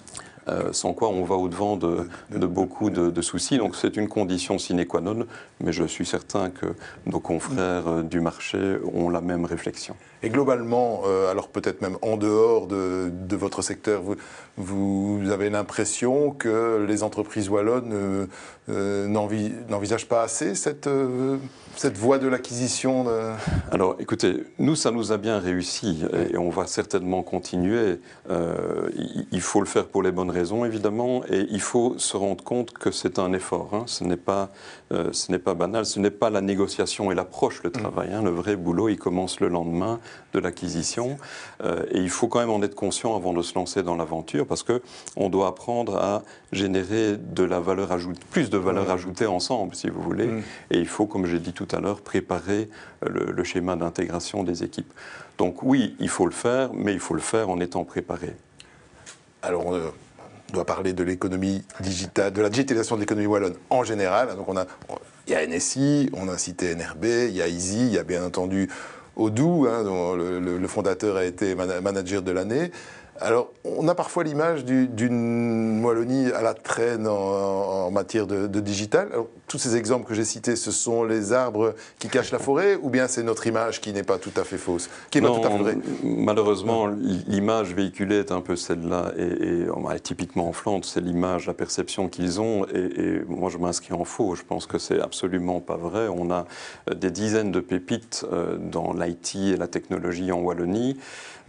Euh, 0.49 0.73
sans 0.73 0.95
quoi 0.95 1.11
on 1.11 1.25
va 1.25 1.35
au-devant 1.35 1.77
de, 1.77 2.09
beaucoup 2.31 2.89
de, 2.89 3.21
soucis. 3.21 3.59
Donc 3.59 3.77
c'est 3.77 3.99
une 3.99 4.09
condition 4.09 4.59
sine 4.59 4.87
qua 4.87 5.03
non, 5.03 5.27
mais 5.61 5.73
je 5.73 5.85
suis 5.85 6.07
certain 6.07 6.49
que 6.49 6.75
nos 7.05 7.21
confrères 7.21 7.87
euh, 7.87 8.03
du 8.03 8.21
marché 8.21 8.79
ont 8.95 9.11
la 9.11 9.21
même 9.21 9.45
réflexion. 9.45 9.95
Et 10.23 10.31
globalement, 10.31 11.03
euh, 11.07 11.31
alors 11.31 11.49
peut-être 11.49 11.83
même 11.83 11.97
en 12.03 12.17
dehors 12.17 12.67
de, 12.67 13.11
votre 13.37 13.63
secteur, 13.63 14.03
vous, 14.03 14.17
vous 14.57 15.31
avez 15.31 15.49
l'impression 15.51 16.31
que 16.33 16.85
les 16.89 17.03
entreprises 17.03 17.49
wallonnes 17.49 18.29
n'envisagent 18.67 20.09
pas 20.09 20.23
assez 20.23 20.55
cette, 20.55 20.89
cette 21.77 21.97
voie 21.97 22.19
de 22.19 22.27
l'acquisition 22.27 23.07
Alors 23.71 23.97
écoutez, 24.01 24.45
nous, 24.59 24.75
ça 24.75 24.91
nous 24.91 25.13
a 25.13 25.17
bien 25.19 25.39
réussi 25.39 26.05
et 26.33 26.37
on 26.37 26.51
va 26.51 26.67
certainement 26.67 27.23
continuer. 27.23 28.01
il 28.29 29.41
faut 29.41 29.61
le 29.61 29.67
faire 29.67 29.87
pour 29.87 30.03
les 30.03 30.11
bonnes 30.11 30.31
raisons 30.31 30.65
évidemment, 30.65 31.23
et 31.31 31.47
il 31.51 31.61
faut 31.61 31.99
se 31.99 32.17
rendre 32.17 32.43
compte 32.43 32.73
que 32.73 32.91
c'est 32.91 33.19
un 33.19 33.33
effort. 33.33 33.71
Hein. 33.73 33.85
Ce 33.87 34.05
n'est 34.05 34.17
pas, 34.17 34.51
euh, 34.93 35.09
ce 35.13 35.31
n'est 35.33 35.39
pas 35.39 35.55
banal, 35.55 35.87
ce 35.87 35.99
n'est 36.01 36.11
pas 36.11 36.31
la 36.31 36.41
négociation 36.41 37.11
et 37.11 37.15
l'approche, 37.15 37.63
le 37.63 37.71
mm. 37.71 37.73
travail. 37.73 38.13
Hein. 38.13 38.23
Le 38.23 38.31
vrai 38.31 38.57
boulot, 38.57 38.89
il 38.89 38.99
commence 38.99 39.41
le 39.41 39.49
lendemain 39.49 40.01
de 40.33 40.39
l'acquisition, 40.39 41.19
euh, 41.63 41.85
et 41.91 41.99
il 41.99 42.11
faut 42.11 42.29
quand 42.29 42.41
même 42.41 42.51
en 42.51 42.63
être 42.63 42.75
conscient 42.75 43.17
avant 43.17 43.33
de 43.33 43.43
se 43.43 43.55
lancer 43.55 43.83
dans 43.83 43.97
l'aventure, 43.97 44.47
parce 44.47 44.63
que 44.63 44.83
on 45.17 45.29
doit 45.29 45.49
apprendre 45.49 45.97
à 45.97 46.23
générer 46.53 47.17
de 47.17 47.45
la 47.45 47.61
valeur 47.61 47.93
ajoutée, 47.93 48.21
plus 48.31 48.51
de 48.51 48.59
valeur 48.59 48.91
ajoutée 48.91 49.27
ensemble, 49.27 49.75
si 49.75 49.89
vous 49.89 50.03
voulez. 50.03 50.27
Mm. 50.27 50.43
Et 50.71 50.79
il 50.79 50.89
faut, 50.89 51.07
comme 51.07 51.27
j'ai 51.27 51.39
dit 51.39 51.53
tout 51.53 51.69
à 51.73 51.81
l'heure, 51.81 52.01
préparer 52.01 52.69
le, 53.07 53.33
le 53.33 53.45
schéma 53.45 53.77
d'intégration 53.77 54.45
des 54.45 54.65
équipes. 54.65 54.93
Donc 55.39 55.63
oui, 55.63 55.97
il 56.01 56.09
faut 56.09 56.27
le 56.27 56.33
faire, 56.33 56.73
mais 56.75 56.93
il 56.93 57.01
faut 57.01 57.15
le 57.15 57.21
faire 57.21 57.49
en 57.49 57.61
étant 57.61 57.85
préparé. 57.85 58.35
Alors, 59.43 59.67
on 59.67 59.81
doit 60.53 60.65
parler 60.65 60.93
de 60.93 61.05
l'économie 61.05 61.63
digitale, 61.81 62.33
de 62.33 62.43
la 62.43 62.51
digitalisation 62.51 62.97
de 62.97 63.01
l'économie 63.01 63.27
wallonne 63.27 63.55
en 63.71 63.85
général. 63.85 64.35
Donc 64.37 64.49
on 64.49 64.57
a, 64.57 64.67
il 65.27 65.33
y 65.33 65.37
a 65.37 65.47
NSI, 65.47 66.11
on 66.13 66.29
a 66.29 66.39
cité 66.39 66.75
NRB, 66.75 67.05
il 67.05 67.37
y 67.37 67.43
a 67.43 67.49
Easy, 67.49 67.87
il 67.87 67.93
y 67.93 67.99
a 67.99 68.03
bien 68.03 68.25
entendu 68.25 68.69
Odoo, 69.19 69.67
hein, 69.67 69.83
dont 69.85 70.15
le, 70.15 70.67
fondateur 70.69 71.17
a 71.17 71.25
été 71.25 71.55
manager 71.55 72.23
de 72.23 72.31
l'année. 72.31 72.71
Alors, 73.21 73.51
on 73.65 73.89
a 73.89 73.95
parfois 73.95 74.23
l'image 74.23 74.65
d'une 74.65 75.85
Wallonie 75.85 76.31
à 76.33 76.43
la 76.43 76.55
traîne 76.55 77.07
en, 77.09 77.91
matière 77.91 78.27
de, 78.27 78.61
digital. 78.61 79.09
tous 79.49 79.59
ces 79.59 79.77
exemples 79.77 80.07
que 80.07 80.15
j'ai 80.15 80.25
cités, 80.25 80.57
ce 80.57 80.71
sont 80.71 81.05
les 81.05 81.33
arbres 81.33 81.75
qui 81.99 82.09
cachent 82.09 82.31
la 82.31 82.39
forêt 82.39 82.79
ou 82.81 82.91
bien 82.91 83.09
c'est 83.09 83.23
notre 83.23 83.47
image 83.47 83.81
qui 83.81 83.93
n'est 83.93 84.03
pas 84.03 84.19
tout 84.19 84.33
à 84.37 84.45
fait 84.45 84.59
fausse 84.59 84.89
qui 85.11 85.21
non, 85.21 85.41
pas 85.41 85.49
tout 85.49 85.55
à 85.55 85.71
fait 85.71 85.79
Malheureusement, 86.05 86.87
l'image 86.87 87.75
véhiculée 87.75 88.19
est 88.19 88.31
un 88.31 88.41
peu 88.41 88.57
celle-là. 88.57 89.13
Et, 89.17 89.23
et, 89.23 90.01
typiquement 90.01 90.49
en 90.49 90.53
Flandre, 90.53 90.85
c'est 90.85 91.01
l'image, 91.01 91.47
la 91.47 91.55
perception 91.55 92.09
qu'ils 92.09 92.41
ont. 92.41 92.67
Et, 92.75 93.23
moi, 93.27 93.51
je 93.51 93.59
m'inscris 93.59 93.95
en 93.95 94.05
faux. 94.05 94.35
Je 94.35 94.43
pense 94.43 94.67
que 94.67 94.79
c'est 94.79 95.01
absolument 95.01 95.61
pas 95.61 95.77
vrai. 95.77 96.09
On 96.09 96.31
a 96.31 96.47
euh, 96.91 96.95
des 96.95 97.11
dizaines 97.11 97.51
de 97.51 97.61
pépites 97.61 98.25
euh, 98.33 98.57
dans 98.59 98.93
l'IT 98.93 99.35
et 99.35 99.57
la 99.57 99.67
technologie 99.67 100.31
en 100.31 100.41
Wallonie. 100.41 100.99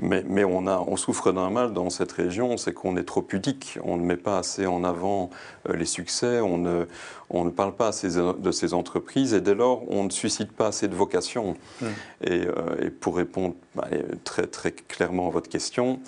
Mais, 0.02 0.24
mais 0.28 0.46
on, 0.46 0.66
a, 0.66 0.84
on 0.88 0.96
souffre 0.96 1.32
d'un 1.34 1.50
mal 1.50 1.59
dans 1.68 1.90
cette 1.90 2.12
région, 2.12 2.58
c'est 2.58 2.74
qu'on 2.74 2.98
est 2.98 3.04
trop 3.04 3.22
pudique. 3.22 3.78
On 3.84 3.98
ne 3.98 4.04
met 4.04 4.18
pas 4.18 4.40
assez 4.40 4.66
en 4.66 4.84
avant 4.84 5.30
euh, 5.68 5.76
les 5.76 5.86
succès, 5.86 6.40
on 6.40 6.58
ne, 6.58 6.86
on 7.30 7.46
ne 7.46 7.50
parle 7.50 7.76
pas 7.76 7.88
assez 7.88 8.10
de 8.10 8.52
ces 8.52 8.74
entreprises 8.74 9.34
et 9.34 9.42
dès 9.42 9.56
lors, 9.56 9.90
on 9.92 10.04
ne 10.04 10.10
suscite 10.10 10.52
pas 10.52 10.68
assez 10.68 10.88
de 10.88 10.96
vocation. 10.96 11.56
Mmh. 11.82 11.86
Et, 12.24 12.48
et, 12.82 12.90
pour 12.90 13.18
répondre 13.18 13.56
bah, 13.76 13.88
très, 14.24 14.48
très 14.48 14.72
clairement 14.72 15.28
à 15.28 15.32
votre 15.32 15.50
question, 15.50 16.00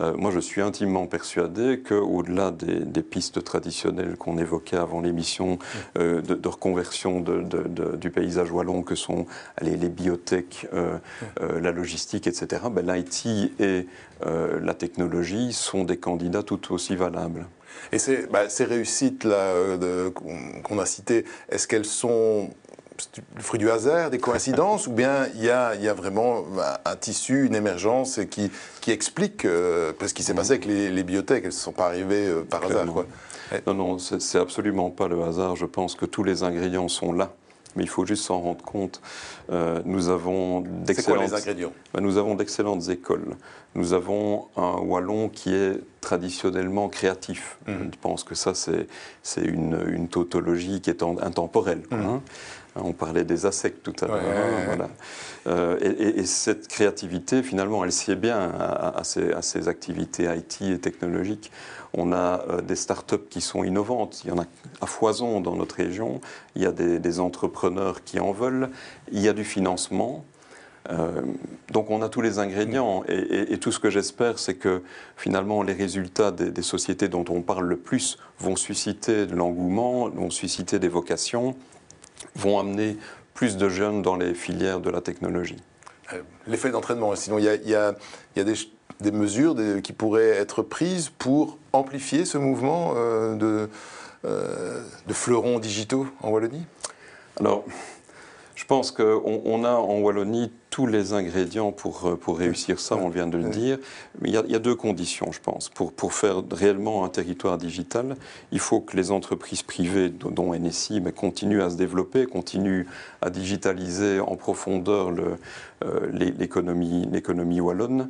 euh, 0.00 0.14
moi, 0.16 0.30
je 0.30 0.40
suis 0.40 0.60
intimement 0.60 1.06
persuadé 1.06 1.80
qu'au-delà 1.80 2.50
des, 2.50 3.02
pistes 3.02 3.42
traditionnelles 3.42 4.16
qu'on 4.16 4.38
évoquait 4.38 4.76
avant 4.76 5.00
l'émission 5.00 5.58
euh, 5.98 6.20
de, 6.20 6.48
reconversion 6.48 7.20
du 7.20 8.10
paysage 8.10 8.50
wallon, 8.50 8.82
que 8.82 8.94
sont 8.94 9.26
les 9.62 9.76
biotech, 9.88 10.66
euh, 10.72 10.98
la 11.40 11.72
logistique, 11.72 12.26
etc., 12.26 12.62
ben, 12.70 12.86
l'IT 12.86 13.26
et 13.60 13.86
la 14.24 14.74
technologie 14.74 15.52
sont 15.52 15.84
des 15.84 15.96
candidats 15.96 16.42
tout 16.42 16.72
aussi 16.72 16.96
valables. 16.96 17.46
Et 17.92 17.98
ces, 17.98 18.26
bah, 18.26 18.48
ces 18.48 18.64
réussites-là 18.64 19.78
qu'on 20.64 20.78
a 20.78 20.86
citées, 20.86 21.24
est-ce 21.48 21.68
qu'elles 21.68 21.84
sont 21.84 22.50
le 23.36 23.42
fruit 23.42 23.58
du 23.58 23.70
hasard, 23.70 24.10
des 24.10 24.18
coïncidences, 24.18 24.86
ou 24.86 24.92
bien 24.92 25.26
il 25.34 25.44
y 25.44 25.50
a, 25.50 25.74
y 25.74 25.88
a, 25.88 25.94
vraiment 25.94 26.44
un, 26.84 26.96
tissu, 26.96 27.46
une 27.46 27.54
émergence 27.54 28.20
qui, 28.30 28.50
qui 28.80 28.90
explique 28.90 29.44
euh, 29.44 29.92
ce 30.04 30.14
qui 30.14 30.22
s'est 30.22 30.34
passé 30.34 30.52
avec 30.52 30.64
les, 30.64 30.90
les 30.90 31.02
biotech, 31.02 31.42
elles 31.42 31.46
ne 31.46 31.50
sont 31.50 31.72
pas 31.72 31.86
arrivées 31.86 32.26
euh, 32.26 32.44
par 32.44 32.64
hasard. 32.64 32.86
Quoi. 32.86 33.06
Non, 33.66 33.74
non, 33.74 33.98
c'est 33.98 34.38
absolument 34.38 34.90
pas 34.90 35.08
le 35.08 35.22
hasard. 35.22 35.56
Je 35.56 35.66
pense 35.66 35.94
que 35.94 36.06
tous 36.06 36.24
les 36.24 36.42
ingrédients 36.42 36.88
sont 36.88 37.12
là. 37.12 37.32
Mais 37.76 37.84
il 37.84 37.88
faut 37.88 38.04
juste 38.04 38.24
s'en 38.24 38.40
rendre 38.40 38.64
compte. 38.64 39.00
Euh, 39.50 39.80
nous 39.84 40.08
avons 40.08 40.62
d'excellentes. 40.62 41.32
ingrédients? 41.32 41.72
Ben, 41.94 42.00
Nous 42.00 42.16
avons 42.16 42.34
d'excellentes 42.34 42.88
écoles. 42.88 43.36
Nous 43.74 43.92
avons 43.92 44.48
un 44.56 44.78
wallon 44.78 45.28
qui 45.28 45.54
est 45.54 45.78
traditionnellement 46.00 46.88
créatif. 46.88 47.58
Mhm. 47.66 47.90
Je 47.92 47.98
pense 48.00 48.24
que 48.24 48.34
ça, 48.34 48.52
c'est 48.54 48.86
une, 49.40 49.78
une, 49.88 50.08
tautologie 50.08 50.80
qui 50.80 50.90
est 50.90 51.02
intemporelle. 51.02 51.82
Hein. 51.92 52.20
On 52.82 52.92
parlait 52.92 53.24
des 53.24 53.46
ASEC 53.46 53.82
tout 53.82 53.94
à 54.00 54.06
l'heure. 54.06 54.20
Hein, 54.20 54.64
voilà. 54.66 54.88
Euh, 55.46 55.78
et, 55.80 56.24
cette 56.24 56.68
créativité, 56.68 57.42
finalement, 57.42 57.84
elle 57.84 57.92
sied 57.92 58.16
bien 58.16 58.38
à, 58.38 59.02
ces, 59.04 59.68
activités 59.68 60.24
IT 60.24 60.62
et 60.62 60.78
technologiques. 60.78 61.50
On 61.94 62.12
a 62.12 62.44
euh, 62.48 62.60
des 62.60 62.76
startups 62.76 63.28
qui 63.30 63.40
sont 63.40 63.64
innovantes. 63.64 64.22
Il 64.24 64.28
y 64.28 64.32
en 64.32 64.38
a 64.38 64.44
à 64.80 64.86
foison 64.86 65.40
dans 65.40 65.56
notre 65.56 65.76
région. 65.76 66.20
Il 66.54 66.62
y 66.62 66.66
a 66.66 66.72
des, 66.72 67.20
entrepreneurs 67.20 68.04
qui 68.04 68.20
en 68.20 68.32
veulent. 68.32 68.68
Il 69.10 69.20
y 69.20 69.28
a 69.28 69.32
du 69.32 69.44
financement. 69.44 70.24
Euh, 70.90 71.22
donc 71.70 71.90
on 71.90 72.00
a 72.00 72.08
tous 72.08 72.22
les 72.22 72.38
ingrédients 72.38 73.04
et, 73.08 73.58
tout 73.58 73.72
ce 73.72 73.78
que 73.78 73.90
j'espère, 73.90 74.38
c'est 74.38 74.54
que 74.54 74.82
finalement 75.18 75.62
les 75.62 75.74
résultats 75.74 76.30
des, 76.30 76.50
des, 76.50 76.62
sociétés 76.62 77.08
dont 77.08 77.26
on 77.28 77.42
parle 77.42 77.66
le 77.66 77.76
plus 77.76 78.16
vont 78.38 78.56
susciter 78.56 79.26
de 79.26 79.34
l'engouement, 79.34 80.08
vont 80.08 80.30
susciter 80.30 80.78
des 80.78 80.88
vocations 80.88 81.56
vont 82.34 82.58
amener 82.58 82.96
plus 83.34 83.56
de 83.56 83.68
jeunes 83.68 84.02
dans 84.02 84.16
les 84.16 84.34
filières 84.34 84.80
de 84.80 84.90
la 84.90 85.00
technologie. 85.00 85.62
Euh, 86.12 86.22
l'effet 86.46 86.70
d'entraînement, 86.70 87.14
sinon 87.14 87.38
il 87.38 87.44
y 87.44 87.74
a, 87.74 87.94
des, 88.34 89.12
mesures 89.12 89.54
qui 89.82 89.92
pourraient 89.92 90.30
être 90.30 90.62
prises 90.62 91.10
pour 91.10 91.58
amplifier 91.72 92.24
ce 92.24 92.38
mouvement 92.38 92.94
euh, 92.96 93.34
de, 93.36 93.70
euh, 94.24 94.82
de 95.06 95.12
fleurons 95.12 95.58
digitaux 95.58 96.06
en 96.22 96.30
Wallonie? 96.30 96.64
Alors, 97.38 97.64
je 98.54 98.64
pense 98.64 98.90
qu'on 98.90 99.42
on 99.44 99.64
a 99.64 99.70
en 99.70 99.98
Wallonie 100.00 100.50
tous 100.70 100.86
les 100.86 101.12
ingrédients 101.12 101.72
pour, 101.72 102.06
euh, 102.06 102.16
pour 102.16 102.38
réussir 102.38 102.78
ça, 102.78 102.96
on 102.96 103.08
vient 103.08 103.26
de 103.26 103.38
le 103.38 103.48
dire. 103.50 103.78
Mais 104.20 104.28
il 104.28 104.34
y, 104.34 104.54
a, 104.54 104.58
deux 104.58 104.74
conditions, 104.74 105.32
je 105.32 105.40
pense. 105.40 105.68
Pour, 105.68 105.92
pour 105.92 106.12
faire 106.12 106.42
réellement 106.50 107.04
un 107.04 107.08
territoire 107.08 107.58
digital, 107.58 108.16
il 108.52 108.58
faut 108.58 108.80
que 108.80 108.96
les 108.96 109.10
entreprises 109.10 109.62
privées, 109.62 110.08
dont 110.08 110.54
NSI, 110.54 111.00
mais 111.00 111.12
continuent 111.12 111.62
à 111.62 111.70
se 111.70 111.76
développer, 111.76 112.26
continuent 112.26 112.86
à 113.22 113.30
digitaliser 113.30 114.20
en 114.20 114.36
profondeur 114.36 115.12
euh, 115.84 116.10
l'économie 116.12 117.60
wallonne. 117.60 118.08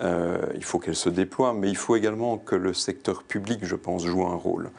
Euh, 0.00 0.38
il 0.54 0.64
faut 0.64 0.78
qu'elle 0.78 0.96
se 0.96 1.08
déploie, 1.08 1.52
mais 1.52 1.68
il 1.68 1.76
faut 1.76 1.96
également 1.96 2.38
que 2.38 2.54
le 2.54 2.72
secteur 2.72 3.22
public, 3.22 3.60
je 3.62 3.76
pense, 3.76 4.04
joue 4.04 4.24
un 4.24 4.36
rôle. 4.36 4.70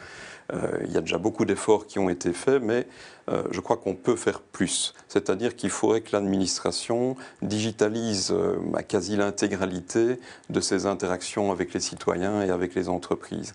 Euh, 0.51 0.79
il 0.85 0.91
y 0.91 0.97
a 0.97 1.01
déjà 1.01 1.17
beaucoup 1.17 1.45
d'efforts 1.45 1.87
qui 1.87 1.99
ont 1.99 2.09
été 2.09 2.33
faits, 2.33 2.61
mais 2.61 2.85
euh, 3.29 3.43
je 3.51 3.59
crois 3.61 3.77
qu'on 3.77 3.95
peut 3.95 4.15
faire 4.15 4.41
plus. 4.41 4.93
C'est-à-dire 5.07 5.55
qu'il 5.55 5.69
faudrait 5.69 6.01
que 6.01 6.11
l'administration 6.11 7.15
digitalise 7.41 8.31
euh, 8.31 8.57
quasi 8.87 9.15
l'intégralité 9.15 10.19
de 10.49 10.59
ses 10.59 10.85
interactions 10.85 11.51
avec 11.51 11.73
les 11.73 11.79
citoyens 11.79 12.41
et 12.41 12.49
avec 12.49 12.75
les 12.75 12.89
entreprises. 12.89 13.53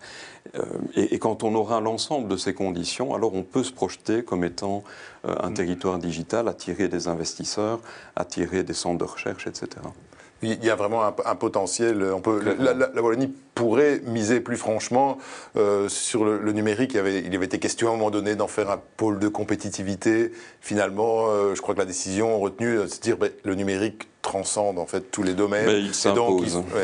Et, 0.94 1.14
et, 1.14 1.18
quand 1.18 1.44
on 1.44 1.54
aura 1.54 1.82
l'ensemble 1.82 2.26
de 2.26 2.38
ces 2.38 2.54
conditions, 2.54 3.14
alors 3.14 3.34
on 3.34 3.42
peut 3.42 3.62
se 3.62 3.72
projeter 3.72 4.22
comme 4.22 4.44
étant 4.44 4.82
un 5.24 5.52
territoire 5.52 5.98
digital, 5.98 6.48
attirer 6.48 6.88
des 6.88 7.06
investisseurs, 7.06 7.80
attirer 8.16 8.62
des 8.62 8.72
centres 8.72 8.96
de 8.96 9.04
recherche, 9.04 9.46
etc. 9.46 9.68
Il 10.42 10.64
y 10.64 10.70
a 10.70 10.76
vraiment 10.76 11.04
un, 11.04 11.34
potentiel. 11.34 12.02
On 12.14 12.20
peut, 12.20 12.40
la, 12.58 13.02
Wallonie 13.02 13.32
pourrait 13.54 14.00
miser 14.04 14.40
plus 14.40 14.56
franchement 14.56 15.18
euh, 15.56 15.88
sur 15.88 16.24
le, 16.24 16.52
numérique. 16.52 16.92
Il, 16.94 16.98
avait, 16.98 17.20
il 17.20 17.34
avait 17.34 17.46
été 17.46 17.58
question 17.58 17.88
à 17.88 17.90
un 17.90 17.96
moment 17.96 18.10
donné 18.10 18.36
d'en 18.36 18.46
faire 18.46 18.70
un 18.70 18.80
pôle 18.96 19.18
de 19.18 19.26
compétitivité. 19.26 20.30
Finalement, 20.60 21.28
euh, 21.28 21.56
je 21.56 21.60
crois 21.60 21.74
que 21.74 21.80
la 21.80 21.86
décision 21.86 22.38
retenue, 22.38 22.78
c'est 22.86 22.98
de 22.98 23.02
dire 23.02 23.16
ben, 23.16 23.30
le 23.42 23.54
numérique 23.56 24.08
transcende 24.22 24.78
en 24.78 24.86
fait 24.86 25.10
tous 25.10 25.24
les 25.24 25.34
domaines. 25.34 25.66
Mais 25.66 25.80
il 25.80 25.90
et, 25.90 26.14
donc, 26.14 26.42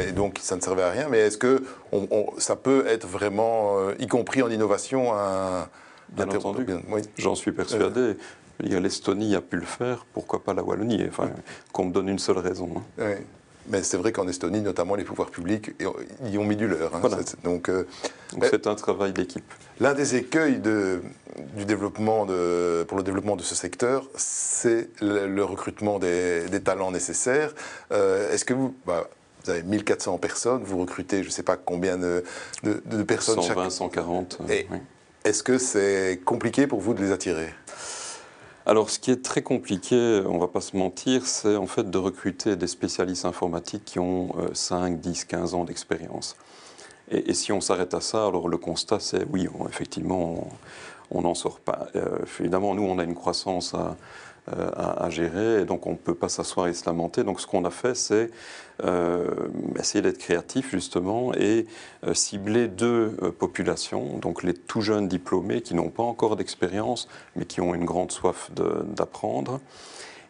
et 0.09 0.13
donc 0.13 0.39
ça 0.41 0.57
ne 0.57 0.61
servait 0.61 0.83
à 0.83 0.91
rien. 0.91 1.07
Mais 1.09 1.19
est-ce 1.19 1.39
que 1.39 1.63
ça 2.39 2.57
peut 2.57 2.85
être 2.89 3.07
vraiment, 3.07 3.79
euh, 3.79 3.95
y 4.01 4.09
compris 4.09 4.43
en 4.43 4.51
innovation, 4.51 5.15
un 5.15 5.69
Bien 6.11 6.29
entendu. 6.29 6.67
Oui. 6.89 7.03
J'en 7.19 7.35
suis 7.35 7.53
persuadé. 7.53 8.17
L'Estonie 8.61 9.35
a 9.35 9.41
pu 9.41 9.57
le 9.57 9.67
faire, 9.67 10.07
pourquoi 10.13 10.43
pas 10.43 10.55
la 10.55 10.63
Wallonie? 10.63 11.05
Enfin, 11.09 11.31
qu'on 11.73 11.87
me 11.87 11.93
donne 11.93 12.09
une 12.09 12.19
seule 12.19 12.39
raison. 12.39 12.71
Hein. 13.01 13.15
Mais 13.69 13.83
c'est 13.83 13.97
vrai 13.97 14.13
qu'en 14.13 14.29
Estonie, 14.29 14.61
notamment, 14.61 14.95
les 14.95 15.05
pouvoirs 15.05 15.31
publics 15.31 15.73
y 15.81 16.39
ont 16.39 16.45
mis 16.45 16.57
du 16.57 16.69
leur. 16.69 16.95
Hein. 16.95 17.03
Donc, 17.43 17.69
euh, 17.69 17.85
c'est 18.43 18.67
un 18.67 18.75
travail 18.75 19.13
d'équipe. 19.13 19.45
L'un 19.81 19.95
des 19.95 20.17
écueils 20.17 20.59
de, 20.59 21.03
du 21.57 21.65
développement 21.65 22.27
de, 22.27 22.85
pour 22.87 22.99
le 22.99 23.05
développement 23.05 23.37
de 23.37 23.43
ce 23.43 23.55
secteur, 23.55 24.09
c'est 24.17 24.91
le, 25.01 25.43
recrutement 25.43 25.99
des, 25.99 26.47
talents 26.63 26.91
nécessaires. 26.91 27.55
Euh, 27.93 28.33
est-ce 28.33 28.45
que 28.45 28.55
vous, 28.55 28.75
bah, 28.87 29.09
vous 29.45 29.51
avez 29.51 29.63
1400 29.63 30.19
personnes, 30.19 30.63
vous 30.65 30.79
recrutez 30.79 31.23
je 31.23 31.29
ne 31.29 31.33
sais 31.33 31.43
pas 31.43 31.57
combien 31.57 31.97
de, 31.97 32.25
de, 32.63 33.03
personnes 33.03 33.43
120, 33.43 33.63
chaque... 33.63 33.73
140. 33.73 34.39
Est-ce 35.25 35.43
que 35.43 35.59
c'est 35.59 36.21
compliqué 36.25 36.67
pour 36.67 36.81
vous 36.81 36.93
de 36.93 37.03
les 37.03 37.13
attirer? 37.13 37.49
Alors, 38.67 38.89
ce 38.89 38.99
qui 38.99 39.11
est 39.11 39.23
très 39.23 39.43
compliqué, 39.43 40.23
on 40.27 40.35
ne 40.35 40.41
va 40.41 40.49
pas 40.49 40.63
se 40.63 40.77
mentir, 40.77 41.27
c'est 41.27 41.57
en 41.57 41.67
fait 41.67 41.91
de 41.91 41.99
recruter 41.99 42.57
des 42.57 42.67
spécialistes 42.67 43.27
informatiques 43.27 43.85
qui 43.85 43.99
ont 43.99 44.35
5, 44.55 45.01
10, 45.01 45.27
15 45.27 45.55
ans 45.55 45.65
d'expérience. 45.65 46.37
Et, 47.11 47.35
si 47.35 47.53
on 47.53 47.61
s'arrête 47.61 47.93
à 47.95 48.01
ça, 48.01 48.27
alors 48.27 48.49
le 48.49 48.57
constat, 48.57 49.01
c'est 49.01 49.27
oui, 49.31 49.49
effectivement, 49.69 50.49
on 51.11 51.23
n'en 51.23 51.35
sort 51.35 51.61
pas. 51.61 51.89
Euh, 51.97 52.19
évidemment, 52.41 52.75
nous, 52.75 52.83
on 52.83 52.99
a 52.99 53.05
une 53.05 53.15
croissance 53.15 53.75
à 53.75 53.97
euh, 54.53 54.71
à, 54.77 55.09
gérer, 55.09 55.63
et 55.63 55.65
donc 55.65 55.87
on 55.87 55.93
ne 55.93 55.97
peut 55.97 56.15
pas 56.15 56.29
s'asseoir 56.29 56.67
et 56.67 56.75
se 56.75 56.85
lamenter. 56.85 57.25
Donc 57.25 57.41
ce 57.41 57.47
qu'on 57.47 57.65
a 57.65 57.71
fait, 57.71 57.95
c'est 57.95 58.31
euh, 58.85 59.27
essayer 59.79 60.03
d'être 60.03 60.19
créatif 60.19 60.71
justement 60.71 61.33
et 61.33 61.65
euh, 62.07 62.13
cibler 62.13 62.69
deux 62.69 63.09
populations, 63.39 64.19
donc 64.19 64.43
les 64.43 64.53
tout 64.53 64.83
jeunes 64.83 65.09
diplômés 65.09 65.63
qui 65.63 65.75
n'ont 65.75 65.89
pas 65.89 66.03
encore 66.03 66.37
d'expérience, 66.37 67.09
mais 67.37 67.47
qui 67.47 67.63
ont 67.63 67.75
une 67.75 67.87
grande 67.87 68.13
soif 68.13 68.51
d'apprendre 68.95 69.61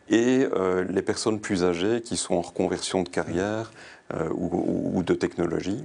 et 0.09 0.47
les 0.89 1.03
personnes 1.03 1.41
plus 1.41 1.65
âgées 1.65 2.03
qui 2.03 2.19
sont 2.19 2.35
en 2.35 2.43
reconversion 2.43 3.03
de 3.03 3.09
carrière, 3.09 3.73
ou, 4.33 5.03
de 5.03 5.15
technologie. 5.15 5.83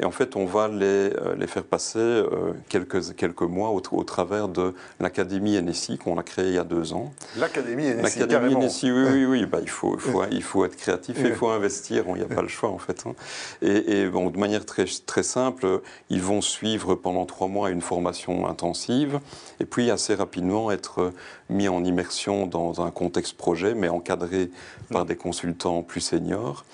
Et 0.00 0.04
en 0.04 0.10
fait, 0.10 0.36
on 0.36 0.44
va 0.44 0.68
les, 0.68 1.10
les 1.38 1.46
faire 1.46 1.64
passer 1.64 2.22
quelques, 2.68 3.14
quelques 3.14 3.42
mois 3.42 3.70
au, 3.70 3.80
au 3.92 4.04
travers 4.04 4.48
de 4.48 4.74
l'Académie 5.00 5.60
NSI 5.60 5.98
qu'on 5.98 6.18
a 6.18 6.22
créée 6.22 6.48
il 6.48 6.54
y 6.54 6.58
a 6.58 6.64
deux 6.64 6.92
ans. 6.92 7.12
L'Académie 7.38 7.84
NSI, 7.84 8.18
L'Académie 8.20 8.56
NSI, 8.56 8.90
oui, 8.90 9.04
oui, 9.08 9.24
oui. 9.24 9.46
Bah, 9.46 9.58
il, 9.62 9.68
faut, 9.68 9.94
il, 9.94 10.00
faut, 10.00 10.22
il 10.30 10.42
faut 10.42 10.64
être 10.64 10.76
créatif 10.76 11.18
et 11.24 11.28
il 11.28 11.34
faut 11.34 11.48
investir. 11.48 12.04
Il 12.08 12.14
n'y 12.14 12.22
a 12.22 12.26
pas 12.26 12.42
le 12.42 12.48
choix, 12.48 12.70
en 12.70 12.78
fait. 12.78 13.04
Hein. 13.06 13.14
Et, 13.62 14.00
et 14.00 14.06
bon, 14.08 14.30
de 14.30 14.38
manière 14.38 14.64
très, 14.66 14.84
très 15.06 15.22
simple, 15.22 15.80
ils 16.10 16.22
vont 16.22 16.40
suivre 16.40 16.94
pendant 16.94 17.24
trois 17.26 17.48
mois 17.48 17.70
une 17.70 17.80
formation 17.80 18.48
intensive 18.48 19.20
et 19.60 19.64
puis 19.64 19.90
assez 19.90 20.14
rapidement 20.14 20.70
être 20.70 21.12
mis 21.48 21.68
en 21.68 21.84
immersion 21.84 22.46
dans 22.46 22.80
un 22.80 22.90
contexte 22.90 23.36
projet, 23.36 23.74
mais 23.74 23.88
encadré 23.88 24.50
par 24.90 25.04
des 25.04 25.16
consultants 25.16 25.82
plus 25.82 26.00
seniors. 26.00 26.64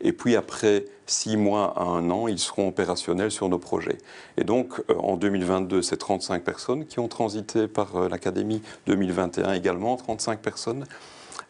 Et 0.00 0.12
puis 0.12 0.36
après 0.36 0.84
six 1.06 1.36
mois 1.36 1.74
à 1.76 1.82
un 1.82 2.10
an, 2.10 2.28
ils 2.28 2.38
seront 2.38 2.68
opérationnels 2.68 3.30
sur 3.30 3.48
nos 3.48 3.58
projets. 3.58 3.98
Et 4.36 4.44
donc 4.44 4.80
euh, 4.90 4.94
en 4.94 5.16
2022, 5.16 5.82
c'est 5.82 5.96
35 5.96 6.42
personnes 6.42 6.86
qui 6.86 7.00
ont 7.00 7.08
transité 7.08 7.68
par 7.68 7.96
euh, 7.96 8.08
l'Académie. 8.08 8.62
2021 8.86 9.52
également, 9.52 9.96
35 9.96 10.40
personnes. 10.40 10.84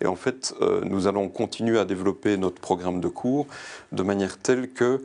Et 0.02 0.07
en 0.07 0.16
fait, 0.16 0.54
euh, 0.62 0.80
nous 0.85 1.07
allons 1.07 1.28
continuer 1.28 1.78
à 1.78 1.85
développer 1.85 2.38
notre 2.38 2.61
programme 2.61 3.00
de 3.00 3.09
cours 3.09 3.47
de 3.92 4.02
manière 4.02 4.38
telle 4.38 4.71
que, 4.73 5.04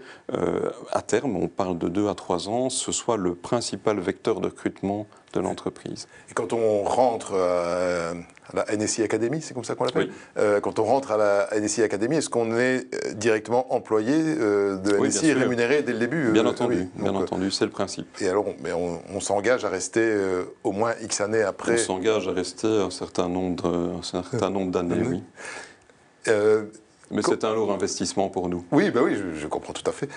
à 0.91 1.01
terme, 1.01 1.35
on 1.35 1.49
parle 1.49 1.77
de 1.77 1.89
deux 1.89 2.07
à 2.07 2.15
trois 2.15 2.47
ans, 2.47 2.69
ce 2.69 2.93
soit 2.93 3.17
le 3.17 3.35
principal 3.35 3.99
vecteur 3.99 4.39
de 4.39 4.45
recrutement 4.45 5.05
de 5.35 5.41
l'entreprise. 5.41 6.07
Et 6.31 6.33
quand 6.33 6.53
on 6.53 6.83
rentre 6.83 7.33
euh, 7.33 8.13
à 8.53 8.55
la 8.55 8.77
NSI 8.77 9.03
Academy, 9.03 9.41
c'est 9.41 9.53
comme 9.53 9.63
ça 9.63 9.75
qu'on 9.75 9.83
l'appelle 9.83 10.11
euh, 10.37 10.59
Quand 10.61 10.79
on 10.79 10.83
rentre 10.83 11.11
à 11.11 11.17
la 11.17 11.49
NSI 11.59 11.83
Academy, 11.83 12.15
est-ce 12.15 12.29
qu'on 12.29 12.57
est 12.57 12.87
euh, 12.93 13.13
directement 13.13 13.73
employé 13.73 14.13
de 14.13 14.97
NSI 14.97 15.29
et 15.29 15.33
rémunéré 15.33 15.83
dès 15.83 15.93
le 15.93 15.99
début 15.99 16.31
Bien 16.31 16.45
entendu, 16.45 16.87
bien 16.95 17.13
entendu, 17.13 17.51
c'est 17.51 17.65
le 17.65 17.71
principe. 17.71 18.07
Et 18.21 18.29
alors, 18.29 18.45
mais 18.63 18.71
on, 18.71 19.19
s'engage 19.19 19.65
à 19.65 19.69
rester 19.69 20.15
au 20.63 20.71
moins 20.71 20.93
X 21.01 21.19
années 21.21 21.41
après 21.41 21.73
On 21.73 21.77
s'engage 21.77 22.27
à 22.27 22.31
rester 22.31 22.67
un 22.67 22.91
certain 22.91 23.27
nombre, 23.27 23.97
un 23.97 24.03
certain 24.03 24.51
nombre 24.51 24.71
d'années, 24.71 25.01
oui. 25.03 25.23
mais 27.09 27.21
c'est 27.23 27.43
un 27.43 27.55
lourd 27.55 27.71
investissement 27.71 28.29
pour 28.29 28.49
nous. 28.49 28.63
Oui, 28.71 28.91
bah 28.91 29.01
oui, 29.03 29.17
je, 29.35 29.47
comprends 29.47 29.73
tout 29.73 29.89
à 29.89 29.91
fait. 29.91 30.09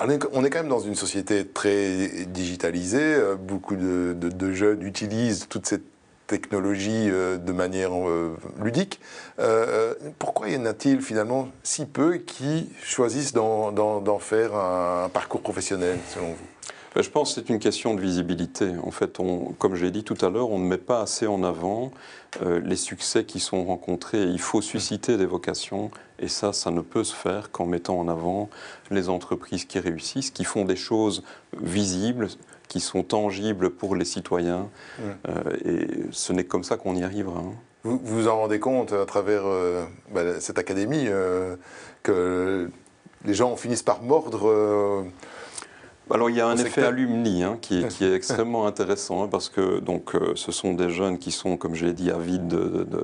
On 0.00 0.10
est 0.10 0.50
quand 0.50 0.58
même 0.58 0.68
dans 0.68 0.80
une 0.80 0.96
société 0.96 1.46
très 1.46 2.08
digitalisée. 2.26 3.16
Beaucoup 3.38 3.76
de, 3.76 4.52
jeunes 4.52 4.82
utilisent 4.82 5.46
toute 5.48 5.66
cette 5.66 5.84
technologie 6.26 7.08
euh, 7.10 7.36
de 7.36 7.52
manière 7.52 7.96
euh, 7.96 8.36
ludique. 8.62 9.00
Euh, 9.38 9.94
pourquoi 10.18 10.48
y 10.48 10.56
en 10.56 10.64
a-t-il 10.64 11.00
finalement 11.00 11.48
si 11.62 11.86
peu 11.86 12.16
qui 12.16 12.70
choisissent 12.82 13.32
d'en 13.32 14.18
faire 14.18 14.54
un 14.54 15.08
parcours 15.08 15.42
professionnel, 15.42 15.98
selon 16.14 16.28
vous? 16.28 16.53
Je 17.02 17.10
pense 17.10 17.34
que 17.34 17.40
c'est 17.40 17.48
une 17.48 17.58
question 17.58 17.94
de 17.94 18.00
visibilité. 18.00 18.72
En 18.82 18.90
fait, 18.90 19.18
on, 19.18 19.52
comme 19.58 19.74
j'ai 19.74 19.90
dit 19.90 20.04
tout 20.04 20.16
à 20.24 20.30
l'heure, 20.30 20.50
on 20.50 20.58
ne 20.58 20.66
met 20.66 20.78
pas 20.78 21.00
assez 21.00 21.26
en 21.26 21.42
avant 21.42 21.90
euh, 22.42 22.60
les 22.64 22.76
succès 22.76 23.24
qui 23.24 23.40
sont 23.40 23.64
rencontrés. 23.64 24.22
Il 24.22 24.40
faut 24.40 24.60
susciter 24.60 25.16
des 25.16 25.26
vocations 25.26 25.90
et 26.20 26.28
ça, 26.28 26.52
ça 26.52 26.70
ne 26.70 26.80
peut 26.80 27.02
se 27.02 27.14
faire 27.14 27.50
qu'en 27.50 27.66
mettant 27.66 27.98
en 27.98 28.06
avant 28.06 28.48
les 28.90 29.08
entreprises 29.08 29.64
qui 29.64 29.80
réussissent, 29.80 30.30
qui 30.30 30.44
font 30.44 30.64
des 30.64 30.76
choses 30.76 31.24
visibles, 31.60 32.28
qui 32.68 32.78
sont 32.78 33.02
tangibles 33.02 33.70
pour 33.70 33.96
les 33.96 34.04
citoyens. 34.04 34.68
Euh, 35.28 35.42
et 35.64 35.88
ce 36.12 36.32
n'est 36.32 36.44
comme 36.44 36.62
ça 36.62 36.76
qu'on 36.76 36.94
y 36.94 37.02
arrivera. 37.02 37.40
Hein. 37.40 37.54
Vous, 37.82 38.00
vous 38.02 38.28
en 38.28 38.36
rendez 38.36 38.60
compte 38.60 38.92
à 38.92 39.04
travers 39.04 39.42
euh, 39.44 39.84
bah, 40.12 40.40
cette 40.40 40.58
académie 40.58 41.08
que 42.04 42.70
les 43.24 43.34
gens 43.34 43.56
finissent 43.56 43.82
par 43.82 44.02
mordre 44.02 45.04
alors 46.10 46.28
il 46.28 46.36
y 46.36 46.40
a 46.40 46.46
un 46.46 46.56
effet 46.56 46.82
alumni 46.82 47.42
hein, 47.42 47.56
qui, 47.60 47.78
est, 47.78 48.14
extrêmement 48.14 48.66
intéressant 48.68 49.24
hein, 49.24 49.28
parce 49.30 49.48
que 49.48 49.80
donc 49.80 50.14
euh, 50.14 50.32
ce 50.34 50.52
sont 50.52 50.74
des 50.74 50.90
jeunes 50.90 51.18
qui 51.18 51.30
sont, 51.30 51.56
comme 51.56 51.74
je 51.74 51.86
l'ai 51.86 51.94
dit, 51.94 52.10
avides 52.10 52.46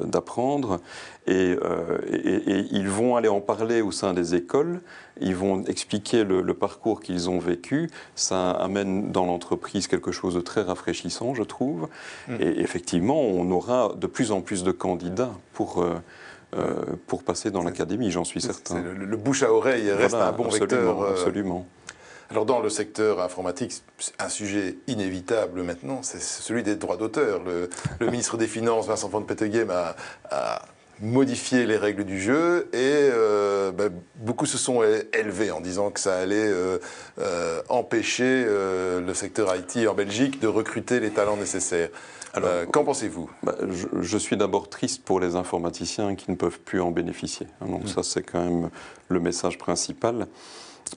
d'apprendre 0.07 0.81
et, 1.27 1.57
euh, 1.63 1.99
et, 2.13 2.67
ils 2.71 2.89
vont 2.89 3.17
aller 3.17 3.29
en 3.29 3.41
parler 3.41 3.81
au 3.81 3.91
sein 3.91 4.13
des 4.13 4.35
écoles. 4.35 4.81
Ils 5.21 5.37
vont 5.37 5.65
expliquer 5.65 6.25
le, 6.25 6.55
parcours 6.55 7.01
qu'ils 7.01 7.31
ont 7.31 7.39
vécu. 7.39 7.91
Ça 8.15 8.51
amène 8.51 9.13
dans 9.13 9.27
l'entreprise 9.27 9.87
quelque 9.87 10.13
chose 10.13 10.35
de 10.35 10.41
très 10.41 10.63
rafraîchissant, 10.63 11.35
je 11.35 11.43
trouve. 11.43 11.89
Mm. 12.29 12.37
Et 12.41 12.61
effectivement, 12.61 13.21
on 13.21 13.51
aura 13.51 13.93
de 13.97 14.07
plus 14.07 14.33
en 14.33 14.41
plus 14.41 14.65
de 14.65 14.73
candidats 14.73 15.33
pour 15.53 15.85
euh, 16.57 16.75
pour 17.07 17.23
passer 17.23 17.53
dans 17.53 17.63
l'académie, 17.63 18.11
j'en 18.11 18.25
suis 18.25 18.41
certain. 18.41 18.83
Le, 18.83 19.17
bouche 19.17 19.45
à 19.45 19.53
oreille 19.53 19.89
reste 19.93 20.17
un 20.17 20.33
bon 20.33 20.49
vecteur. 20.49 21.05
Absolument. 21.05 21.65
Alors 22.31 22.47
dans 22.47 22.61
le 22.61 22.69
secteur 22.69 23.21
informatique, 23.21 23.73
un 24.21 24.29
sujet 24.29 24.77
inévitable 24.87 25.63
maintenant, 25.63 26.01
c'est 26.03 26.23
celui 26.23 26.63
des 26.63 26.77
droits 26.77 26.97
d'auteur. 26.97 27.43
Le, 27.45 27.69
ministre 28.07 28.37
des 28.37 28.47
Finances, 28.47 28.87
Vincent 28.87 29.09
van 29.09 29.23
Peteghem, 29.23 29.71
a, 29.71 30.63
modifié 31.03 31.65
les 31.65 31.79
règles 31.79 32.05
du 32.05 32.21
jeu 32.21 32.69
et 32.75 32.77
euh, 32.77 33.73
ben, 33.73 33.91
beaucoup 34.17 34.45
se 34.45 34.59
sont 34.59 34.83
élevés 35.15 35.51
en 35.51 35.63
disant 35.63 35.91
que 35.91 35.99
ça 35.99 36.19
allait 36.19 36.37
euh, 36.37 36.77
euh, 37.19 37.63
empêcher 37.71 38.45
le 38.45 39.13
secteur 39.15 39.51
IT 39.57 39.89
en 39.89 39.95
Belgique 39.95 40.41
de 40.41 40.47
recruter 40.47 41.01
les 41.01 41.11
talents 41.11 41.39
nécessaires. 41.39 41.89
Qu'en 42.71 42.85
pensez-vous? 42.85 43.31
bah, 43.43 43.57
je, 44.01 44.19
suis 44.19 44.37
d'abord 44.37 44.69
triste 44.69 45.03
pour 45.03 45.19
les 45.21 45.37
informaticiens 45.37 46.15
qui 46.15 46.31
ne 46.31 46.37
peuvent 46.37 46.61
plus 46.61 46.83
en 46.83 46.91
bénéficier. 46.91 47.47
Donc 47.61 47.85
mmh. 47.85 47.89
ça, 47.89 48.03
c'est 48.03 48.23
quand 48.23 48.45
même 48.45 48.71
le 49.09 49.21
message 49.21 49.59
principal. 49.59 50.29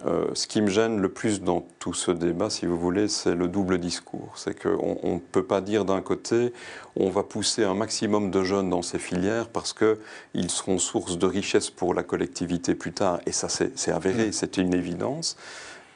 Euh, 0.05 0.25
ce 0.33 0.47
qui 0.47 0.61
me 0.61 0.69
gêne 0.69 0.99
le 0.99 1.09
plus 1.09 1.41
dans 1.41 1.65
tout 1.79 1.93
ce 1.93 2.11
débat, 2.11 2.49
si 2.49 2.65
vous 2.65 2.77
voulez, 2.77 3.07
c'est 3.07 3.35
le 3.35 3.47
double 3.47 3.77
discours. 3.77 4.33
C'est 4.35 4.59
qu'on 4.59 5.15
ne 5.15 5.19
peut 5.19 5.43
pas 5.43 5.61
dire 5.61 5.85
d'un 5.85 6.01
côté, 6.01 6.51
on 6.95 7.09
va 7.09 7.23
pousser 7.23 7.63
un 7.63 7.75
maximum 7.75 8.31
de 8.31 8.43
jeunes 8.43 8.69
dans 8.69 8.81
ces 8.81 8.99
filières 8.99 9.47
parce 9.47 9.73
qu'ils 9.73 10.49
seront 10.49 10.79
source 10.79 11.17
de 11.17 11.25
richesse 11.25 11.69
pour 11.69 11.93
la 11.93 12.03
collectivité 12.03 12.75
plus 12.75 12.93
tard, 12.93 13.19
et 13.25 13.31
ça 13.31 13.49
c'est 13.49 13.91
avéré, 13.91 14.27
mmh. 14.27 14.33
c'est 14.33 14.57
une 14.57 14.73
évidence 14.73 15.37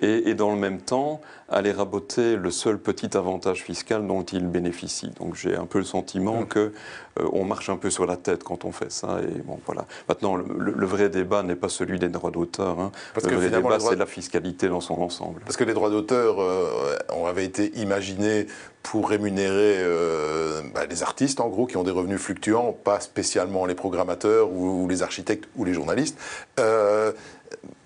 et, 0.02 0.34
dans 0.34 0.52
le 0.52 0.58
même 0.58 0.80
temps 0.80 1.22
aller 1.50 1.72
raboter 1.72 2.36
le 2.36 2.52
seul 2.52 2.78
petit 2.78 3.16
avantage 3.16 3.64
fiscal 3.64 4.06
dont 4.06 4.24
ils 4.24 4.46
bénéficient. 4.46 5.12
Donc 5.20 5.36
j'ai 5.36 5.56
un 5.56 5.66
peu 5.66 5.80
le 5.80 5.86
sentiment 5.86 6.42
mmh. 6.42 6.48
que 6.48 6.74
euh, 7.20 7.30
on 7.32 7.46
marche 7.46 7.70
un 7.70 7.78
peu 7.78 7.90
sur 7.90 8.06
la 8.06 8.18
tête 8.18 8.44
quand 8.44 8.66
on 8.66 8.72
fait 8.72 8.92
ça. 8.92 9.20
Et 9.22 9.42
bon, 9.42 9.60
voilà. 9.66 9.86
Maintenant, 10.10 10.36
le, 10.36 10.86
vrai 10.86 11.10
débat 11.10 11.44
n'est 11.44 11.56
pas 11.56 11.70
celui 11.70 12.00
des 12.00 12.10
droits 12.10 12.32
d'auteur. 12.32 12.80
Hein. 12.80 12.92
Le 13.16 13.36
vrai 13.36 13.50
débat, 13.50 13.80
c'est 13.80 13.96
la 13.96 14.06
fiscalité 14.06 14.68
dans 14.68 14.82
son 14.82 15.02
ensemble. 15.02 15.42
Parce 15.42 15.58
que 15.58 15.64
les 15.64 15.74
droits 15.74 15.90
d'auteur 15.90 16.42
euh, 16.42 17.36
été 17.38 17.78
imaginés 17.80 18.48
pour 18.84 19.10
rémunérer 19.10 19.78
euh, 19.78 20.62
bah, 20.74 20.86
les 20.86 21.04
artistes, 21.04 21.40
en 21.40 21.48
gros, 21.48 21.66
qui 21.66 21.78
ont 21.78 21.84
des 21.84 21.92
revenus 21.92 22.20
fluctuants, 22.20 22.74
pas 22.84 23.00
spécialement 23.00 23.66
les 23.66 23.76
programmateurs 23.76 24.52
ou, 24.52 24.84
ou 24.84 24.88
les 24.88 25.02
architectes 25.02 25.48
ou 25.56 25.64
les 25.66 25.74
journalistes. 25.74 26.18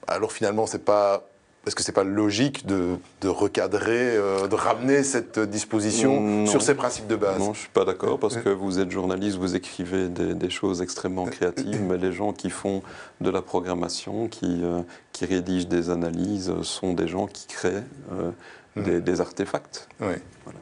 alors 0.08 0.32
finalement, 0.32 0.66
c'est 0.66 0.84
pas 0.84 1.31
est-ce 1.68 1.76
que 1.76 1.84
ce 1.84 1.92
n'est 1.92 1.96
pas 1.96 2.04
logique 2.04 2.66
de, 2.66 2.98
recadrer, 3.24 4.18
euh, 4.18 4.48
de 4.48 4.56
ramener 4.56 5.04
cette 5.04 5.40
disposition 5.40 6.48
sur 6.48 6.62
ces 6.62 6.74
principes 6.74 7.08
de 7.08 7.16
base? 7.16 7.38
Non, 7.38 7.46
je 7.46 7.50
ne 7.50 7.56
suis 7.56 7.70
pas 7.70 7.86
d'accord 7.86 8.20
parce 8.20 8.38
que 8.38 8.50
vous 8.50 8.80
êtes 8.80 8.90
journaliste, 8.90 9.38
vous 9.38 9.56
écrivez 9.56 10.10
des, 10.10 10.50
choses 10.50 10.82
extrêmement 10.82 11.26
créatives, 11.26 11.82
mais 11.82 11.98
les 11.98 12.12
gens 12.12 12.34
qui 12.34 12.50
font 12.50 12.82
de 13.22 13.30
la 13.30 13.42
programmation, 13.42 14.28
qui, 14.28 14.62
euh, 14.64 14.82
qui 15.12 15.26
rédigent 15.26 15.68
des 15.68 15.90
analyses, 15.92 16.52
sont 16.64 16.94
des 16.94 17.08
gens 17.08 17.28
qui 17.28 17.46
créent 17.48 17.84
euh, 18.12 18.32
des, 18.76 19.00
des, 19.00 19.22
artefacts. 19.22 19.88
Oui. 20.00 20.16
Voilà. 20.44 20.60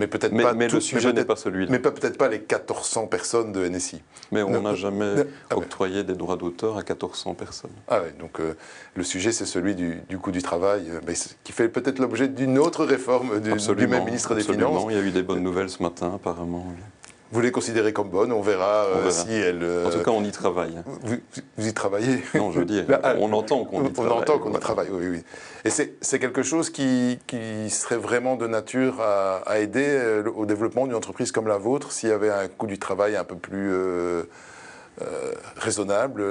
Mais 0.00 0.06
peut-être 0.06 0.36
pas. 0.36 0.54
Mais 0.54 0.68
le 0.68 0.80
sujet 0.80 1.12
n'est 1.12 1.24
pas 1.24 1.36
celui-là. 1.36 1.70
Mais 1.70 1.78
peut-être 1.78 2.16
pas 2.16 2.28
les 2.28 2.38
1400 2.38 3.06
personnes 3.06 3.52
de 3.52 3.66
NSI. 3.66 4.02
Mais 4.32 4.42
on 4.42 4.62
n'a 4.62 4.74
jamais 4.74 5.24
ah 5.50 5.56
octroyé 5.56 6.04
des 6.04 6.14
droits 6.14 6.36
d'auteur 6.36 6.76
à 6.76 6.82
1400 6.82 7.34
personnes. 7.34 7.70
Ah 7.88 8.00
oui, 8.04 8.10
donc 8.18 8.40
euh, 8.40 8.54
le 8.94 9.02
sujet 9.02 9.32
c'est 9.32 9.46
celui 9.46 9.74
du, 9.74 10.02
coût 10.20 10.30
du 10.30 10.42
travail, 10.42 10.90
euh, 10.90 11.00
mais 11.06 11.14
qui 11.44 11.52
fait 11.52 11.68
peut-être 11.68 11.98
l'objet 11.98 12.28
d'une 12.28 12.58
autre 12.58 12.84
réforme 12.84 13.40
du, 13.40 13.52
du, 13.52 13.86
même 13.86 14.04
ministre 14.04 14.34
des 14.34 14.42
Finances. 14.42 14.84
Il 14.90 14.96
y 14.96 14.98
a 14.98 15.02
eu 15.02 15.10
des 15.10 15.22
bonnes 15.22 15.42
nouvelles 15.42 15.70
ce 15.70 15.82
matin 15.82 16.12
apparemment. 16.14 16.66
Vous 17.30 17.40
les 17.42 17.52
considérez 17.52 17.92
comme 17.92 18.08
bonnes, 18.08 18.32
on 18.32 18.40
verra, 18.40 18.86
euh, 18.86 19.10
si 19.10 19.32
elles. 19.32 19.62
En 19.86 19.90
tout 19.90 20.02
cas, 20.02 20.10
on 20.12 20.24
y 20.24 20.30
travaille. 20.30 20.82
Vous, 21.02 21.66
y 21.66 21.74
travaillez 21.74 22.22
Non, 22.34 22.52
je 22.52 22.60
veux 22.60 22.64
dire, 22.64 22.84
ah, 23.02 23.14
on 23.18 23.32
entend 23.32 23.64
qu'on 23.64 23.84
y 23.84 23.92
travaille. 23.92 24.12
On 24.12 24.16
entend 24.16 24.38
qu'on 24.38 24.52
y 24.52 24.58
travaille, 24.58 24.88
oui, 24.90 25.08
oui. 25.08 25.22
Et 25.64 25.70
c'est 25.70 26.18
quelque 26.18 26.42
chose 26.42 26.70
qui, 26.70 27.18
qui, 27.26 27.68
serait 27.68 27.98
vraiment 27.98 28.36
de 28.36 28.46
nature 28.46 29.00
à, 29.00 29.58
aider 29.58 29.86
euh, 29.86 30.30
au 30.34 30.46
développement 30.46 30.86
d'une 30.86 30.94
entreprise 30.94 31.30
comme 31.32 31.48
la 31.48 31.58
vôtre, 31.58 31.92
s'il 31.92 32.08
y 32.08 32.12
avait 32.12 32.30
un 32.30 32.48
coût 32.48 32.66
du 32.66 32.78
travail 32.78 33.16
un 33.16 33.24
peu 33.24 33.36
plus. 33.36 33.72
Euh, 33.72 34.22
raisonnable 35.56 36.24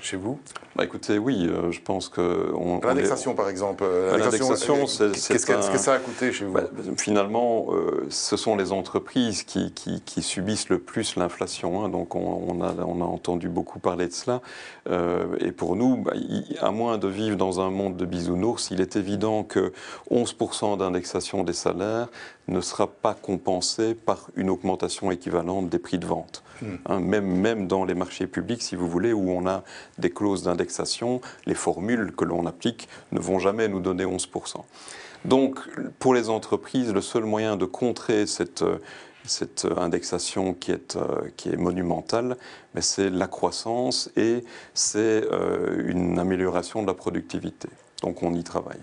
chez 0.00 0.16
vous? 0.16 0.38
Bah 0.76 0.84
Écoutez, 0.84 1.18
oui, 1.18 1.50
je 1.70 1.80
pense 1.80 2.08
que... 2.08 2.52
L'indexation, 2.84 3.34
par 3.34 3.48
exemple. 3.48 3.84
L'indexation, 3.84 4.86
c'est... 4.86 5.12
Qu'est-ce 5.12 5.46
que 5.70 5.78
ça 5.78 5.94
a 5.94 5.98
coûté 5.98 6.32
chez 6.32 6.44
vous? 6.44 6.52
Bah, 6.52 6.64
Finalement, 6.96 7.68
ce 8.08 8.36
sont 8.36 8.56
les 8.56 8.72
entreprises 8.72 9.42
qui, 9.42 9.72
qui, 9.72 10.22
subissent 10.22 10.68
le 10.68 10.78
plus 10.78 11.16
l'inflation. 11.16 11.84
Hein. 11.84 11.88
donc, 11.88 12.14
on, 12.14 12.60
a, 12.62 12.74
on 12.86 13.00
a 13.00 13.04
entendu 13.04 13.48
beaucoup 13.48 13.78
parler 13.78 14.06
de 14.06 14.12
cela. 14.12 14.40
et 15.40 15.52
pour 15.52 15.76
nous, 15.76 15.96
bah, 15.96 16.12
à 16.60 16.70
moins 16.70 16.98
de 16.98 17.08
vivre 17.08 17.36
dans 17.36 17.60
un 17.60 17.70
monde 17.70 17.96
de 17.96 18.04
bisounours, 18.04 18.70
il 18.70 18.80
est 18.80 18.96
évident 18.96 19.44
que 19.44 19.72
11% 20.10 20.78
d'indexation 20.78 21.44
des 21.44 21.52
salaires 21.52 22.08
ne 22.48 22.60
sera 22.60 22.86
pas 22.86 23.14
compensé 23.14 23.94
par 23.94 24.28
une 24.36 24.50
augmentation 24.50 25.10
équivalente 25.10 25.68
des 25.68 25.78
prix 25.78 25.98
de 25.98 26.06
vente. 26.06 26.42
Hmm. 26.62 26.76
Hein, 26.86 27.00
même, 27.00 27.26
même 27.26 27.66
dans 27.66 27.84
les 27.84 27.94
marchés 27.94 28.09
publics, 28.10 28.62
si 28.62 28.76
vous 28.76 28.88
voulez, 28.88 29.12
où 29.12 29.30
on 29.30 29.46
a 29.46 29.64
des 29.98 30.10
clauses 30.10 30.42
d'indexation, 30.42 31.20
les 31.46 31.54
formules 31.54 32.12
que 32.12 32.24
l'on 32.24 32.46
applique 32.46 32.88
ne 33.12 33.20
vont 33.20 33.38
jamais 33.38 33.68
nous 33.68 33.80
donner 33.80 34.04
11%. 34.04 34.62
Donc, 35.24 35.58
pour 35.98 36.14
les 36.14 36.30
entreprises, 36.30 36.92
le 36.92 37.00
seul 37.00 37.24
moyen 37.24 37.56
de 37.56 37.66
contrer 37.66 38.26
cette, 38.26 38.64
cette 39.24 39.66
indexation 39.76 40.54
qui 40.54 40.72
est, 40.72 40.96
euh, 40.96 41.28
qui 41.36 41.50
est 41.50 41.56
monumentale, 41.56 42.36
c'est 42.80 43.10
la 43.10 43.26
croissance 43.26 44.10
et 44.16 44.44
c'est 44.74 45.24
euh, 45.30 45.84
une 45.86 46.18
amélioration 46.18 46.82
de 46.82 46.86
la 46.86 46.94
productivité. 46.94 47.68
Donc 48.02 48.22
on 48.22 48.34
y 48.34 48.42
travaille. 48.42 48.80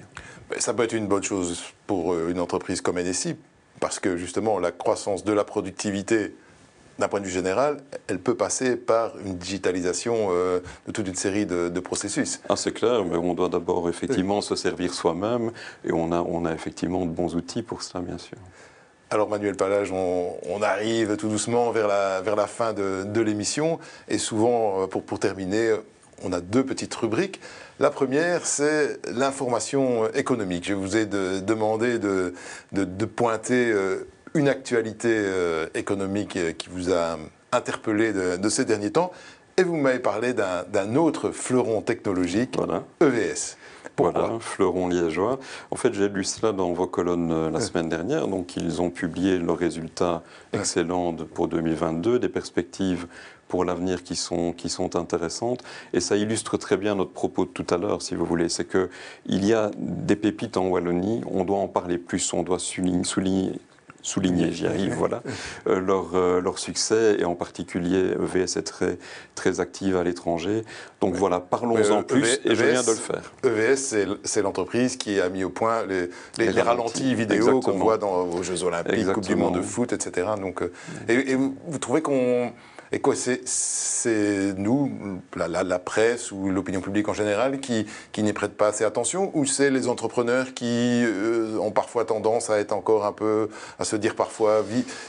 Ça 0.60 0.74
peut 0.74 0.84
être 0.84 0.94
une 0.94 1.08
bonne 1.08 1.24
chose 1.24 1.62
pour 1.86 2.14
euh, 2.14 2.30
une 2.30 2.40
entreprise 2.40 2.82
comme 2.82 3.00
NSI, 3.00 3.36
parce 3.80 4.00
que 4.00 4.18
justement 4.18 4.60
la 4.60 4.72
croissance 4.72 5.24
de 5.24 5.34
la 5.34 5.44
productivité, 5.44 6.36
d'un 7.00 7.08
point 7.08 7.20
de 7.20 7.26
vue 7.26 7.32
général, 7.32 7.78
elle 8.08 8.20
peut 8.20 8.36
passer 8.36 8.76
par 8.76 9.18
une 9.20 9.38
digitalisation 9.38 10.30
de 10.32 10.92
toute 10.92 11.08
une 11.08 11.16
série 11.16 11.46
de, 11.46 11.80
processus. 11.80 12.40
Ah, 12.50 12.56
c'est 12.56 12.72
clair, 12.72 13.06
mais 13.06 13.18
on 13.18 13.34
doit 13.34 13.50
d'abord 13.50 13.88
effectivement 13.88 14.42
se 14.42 14.56
servir 14.56 14.94
soi-même 14.94 15.52
et 15.86 15.92
on 15.92 16.12
a, 16.12 16.22
on 16.22 16.46
a 16.46 16.54
effectivement 16.54 17.06
de 17.06 17.12
bons 17.12 17.36
outils 17.36 17.62
pour 17.62 17.84
cela, 17.84 18.04
bien 18.04 18.18
sûr. 18.18 18.38
Alors 19.10 19.30
Manuel 19.30 19.56
Palage, 19.56 19.94
on, 19.94 20.62
arrive 20.62 21.16
tout 21.16 21.30
doucement 21.30 21.72
vers 21.72 21.88
la, 21.88 22.20
vers 22.22 22.36
la 22.36 22.48
fin 22.48 22.74
de, 22.74 23.22
l'émission 23.22 23.80
et 24.10 24.18
souvent, 24.18 24.82
euh, 24.84 24.88
pour, 24.88 25.04
pour 25.04 25.20
terminer, 25.20 25.76
on 26.24 26.34
a 26.34 26.42
deux 26.42 26.66
petites 26.66 26.94
rubriques. 26.94 27.40
La 27.80 27.90
première, 27.90 28.46
c'est 28.46 29.00
l'information 29.10 30.12
économique. 30.14 30.68
Je 30.68 30.74
vous 30.74 30.98
ai 30.98 31.06
demandé 31.06 32.00
de, 32.00 32.34
de, 32.74 33.06
pointer 33.06 33.72
euh, 33.72 34.08
une 34.34 34.48
actualité 34.48 35.10
euh, 35.12 35.68
économique 35.74 36.58
qui 36.58 36.70
vous 36.70 36.92
a 36.92 37.18
interpellé 37.52 38.14
de, 38.14 38.50
ces 38.50 38.66
derniers 38.66 38.92
temps 38.92 39.12
et 39.58 39.64
vous 39.64 39.78
m'avez 39.78 40.00
parlé 40.00 40.34
d'un 40.34 40.96
autre 40.96 41.32
fleuron 41.32 41.82
technologique, 41.82 42.58
EVS 43.02 43.58
voilà, 43.98 44.38
fleuron 44.40 44.88
liégeois. 44.88 45.40
En 45.72 45.76
fait, 45.76 45.94
j'ai 45.94 46.08
lu 46.08 46.24
cela 46.24 46.52
dans 46.52 46.72
vos 46.72 46.88
colonnes 46.88 47.32
euh, 47.32 47.50
la 47.50 47.60
semaine 47.60 47.90
dernière. 47.90 48.28
Donc, 48.28 48.56
ils 48.56 48.82
ont 48.82 48.90
publié 48.90 49.40
leurs 49.40 49.58
résultats 49.58 50.24
excellents 50.54 51.14
pour 51.14 51.48
2022, 51.48 52.20
des 52.20 52.30
perspectives 52.30 53.08
pour 53.48 53.66
l'avenir 53.66 54.04
qui 54.04 54.16
sont, 54.16 54.54
qui 54.54 54.70
sont 54.70 54.96
intéressantes. 54.96 55.64
Et 55.94 56.00
ça 56.00 56.16
illustre 56.16 56.58
très 56.58 56.78
bien 56.78 56.96
notre 56.96 57.12
propos 57.12 57.46
de 57.46 57.50
tout 57.50 57.66
à 57.74 57.78
l'heure, 57.78 58.02
si 58.02 58.14
vous 58.14 58.26
voulez. 58.26 58.50
C'est 58.50 58.68
qu'il 58.68 59.46
y 59.46 59.54
a 59.54 59.72
des 59.78 60.16
pépites 60.16 60.58
en 60.58 60.68
Wallonie, 60.68 61.22
on 61.32 61.44
doit 61.44 61.58
en 61.58 61.68
parler 61.68 61.98
plus, 61.98 62.34
on 62.34 62.44
doit 62.44 62.60
souligner, 62.60 63.04
souligner 63.04 63.54
souligner, 64.02 64.52
j'y 64.52 64.68
arrive, 64.68 64.94
voilà, 64.94 65.22
euh, 65.68 65.80
leur, 65.80 66.16
euh, 66.16 66.42
leur, 66.42 66.60
succès, 66.60 67.18
et 67.20 67.26
en 67.26 67.36
particulier 67.36 68.14
EVS 68.14 68.58
est 68.58 68.64
très, 68.64 68.98
très 69.36 69.60
active 69.60 69.98
à 69.98 70.04
l'étranger. 70.04 70.64
Donc 71.02 71.16
voilà, 71.16 71.40
parlons-en 71.40 72.04
plus, 72.04 72.40
et 72.46 72.56
je 72.56 72.64
viens 72.64 72.84
de 72.84 72.92
le 72.92 72.96
faire. 72.96 73.34
EVS, 73.44 73.96
c'est 74.24 74.42
l'entreprise 74.42 74.98
qui 74.98 75.20
a 75.20 75.30
mis 75.30 75.44
au 75.44 75.50
point 75.50 75.84
les, 75.86 76.10
les, 76.38 76.62
ralentis, 76.62 77.16
vidéo 77.16 77.60
qu'on 77.60 77.78
voit 77.78 77.98
dans 77.98 78.26
vos 78.26 78.44
Jeux 78.44 78.64
Olympiques, 78.64 79.12
Coupe 79.12 79.26
du 79.26 79.36
Monde 79.36 79.56
de 79.56 79.62
foot, 79.62 79.94
etc. 79.94 80.28
Donc, 80.40 80.62
euh, 80.62 80.72
et 81.08 81.36
vous 81.36 81.80
trouvez 81.80 82.02
qu'on 82.02 82.52
et 82.92 83.00
quoi, 83.00 83.16
c'est 83.16 84.54
nous, 84.58 84.92
la, 85.36 85.80
presse 85.80 86.32
ou 86.32 86.50
l'opinion 86.50 86.82
publique 86.82 87.10
en 87.10 87.14
général, 87.14 87.60
qui, 87.60 87.86
qui 88.12 88.24
n'y 88.24 88.34
prête 88.34 88.56
pas 88.56 88.68
assez 88.68 88.84
attention 88.84 89.32
Ou 89.34 89.46
c'est 89.46 89.70
les 89.70 89.88
entrepreneurs 89.88 90.54
qui 90.54 91.04
euh, 91.06 91.58
ont 91.60 91.72
parfois 91.72 92.06
tendance 92.06 92.50
à 92.50 92.60
être 92.60 92.72
encore 92.72 93.06
un 93.06 93.12
peu, 93.12 93.50
à 93.80 93.84
se 93.84 93.96
dire 93.96 94.16
parfois, 94.16 94.64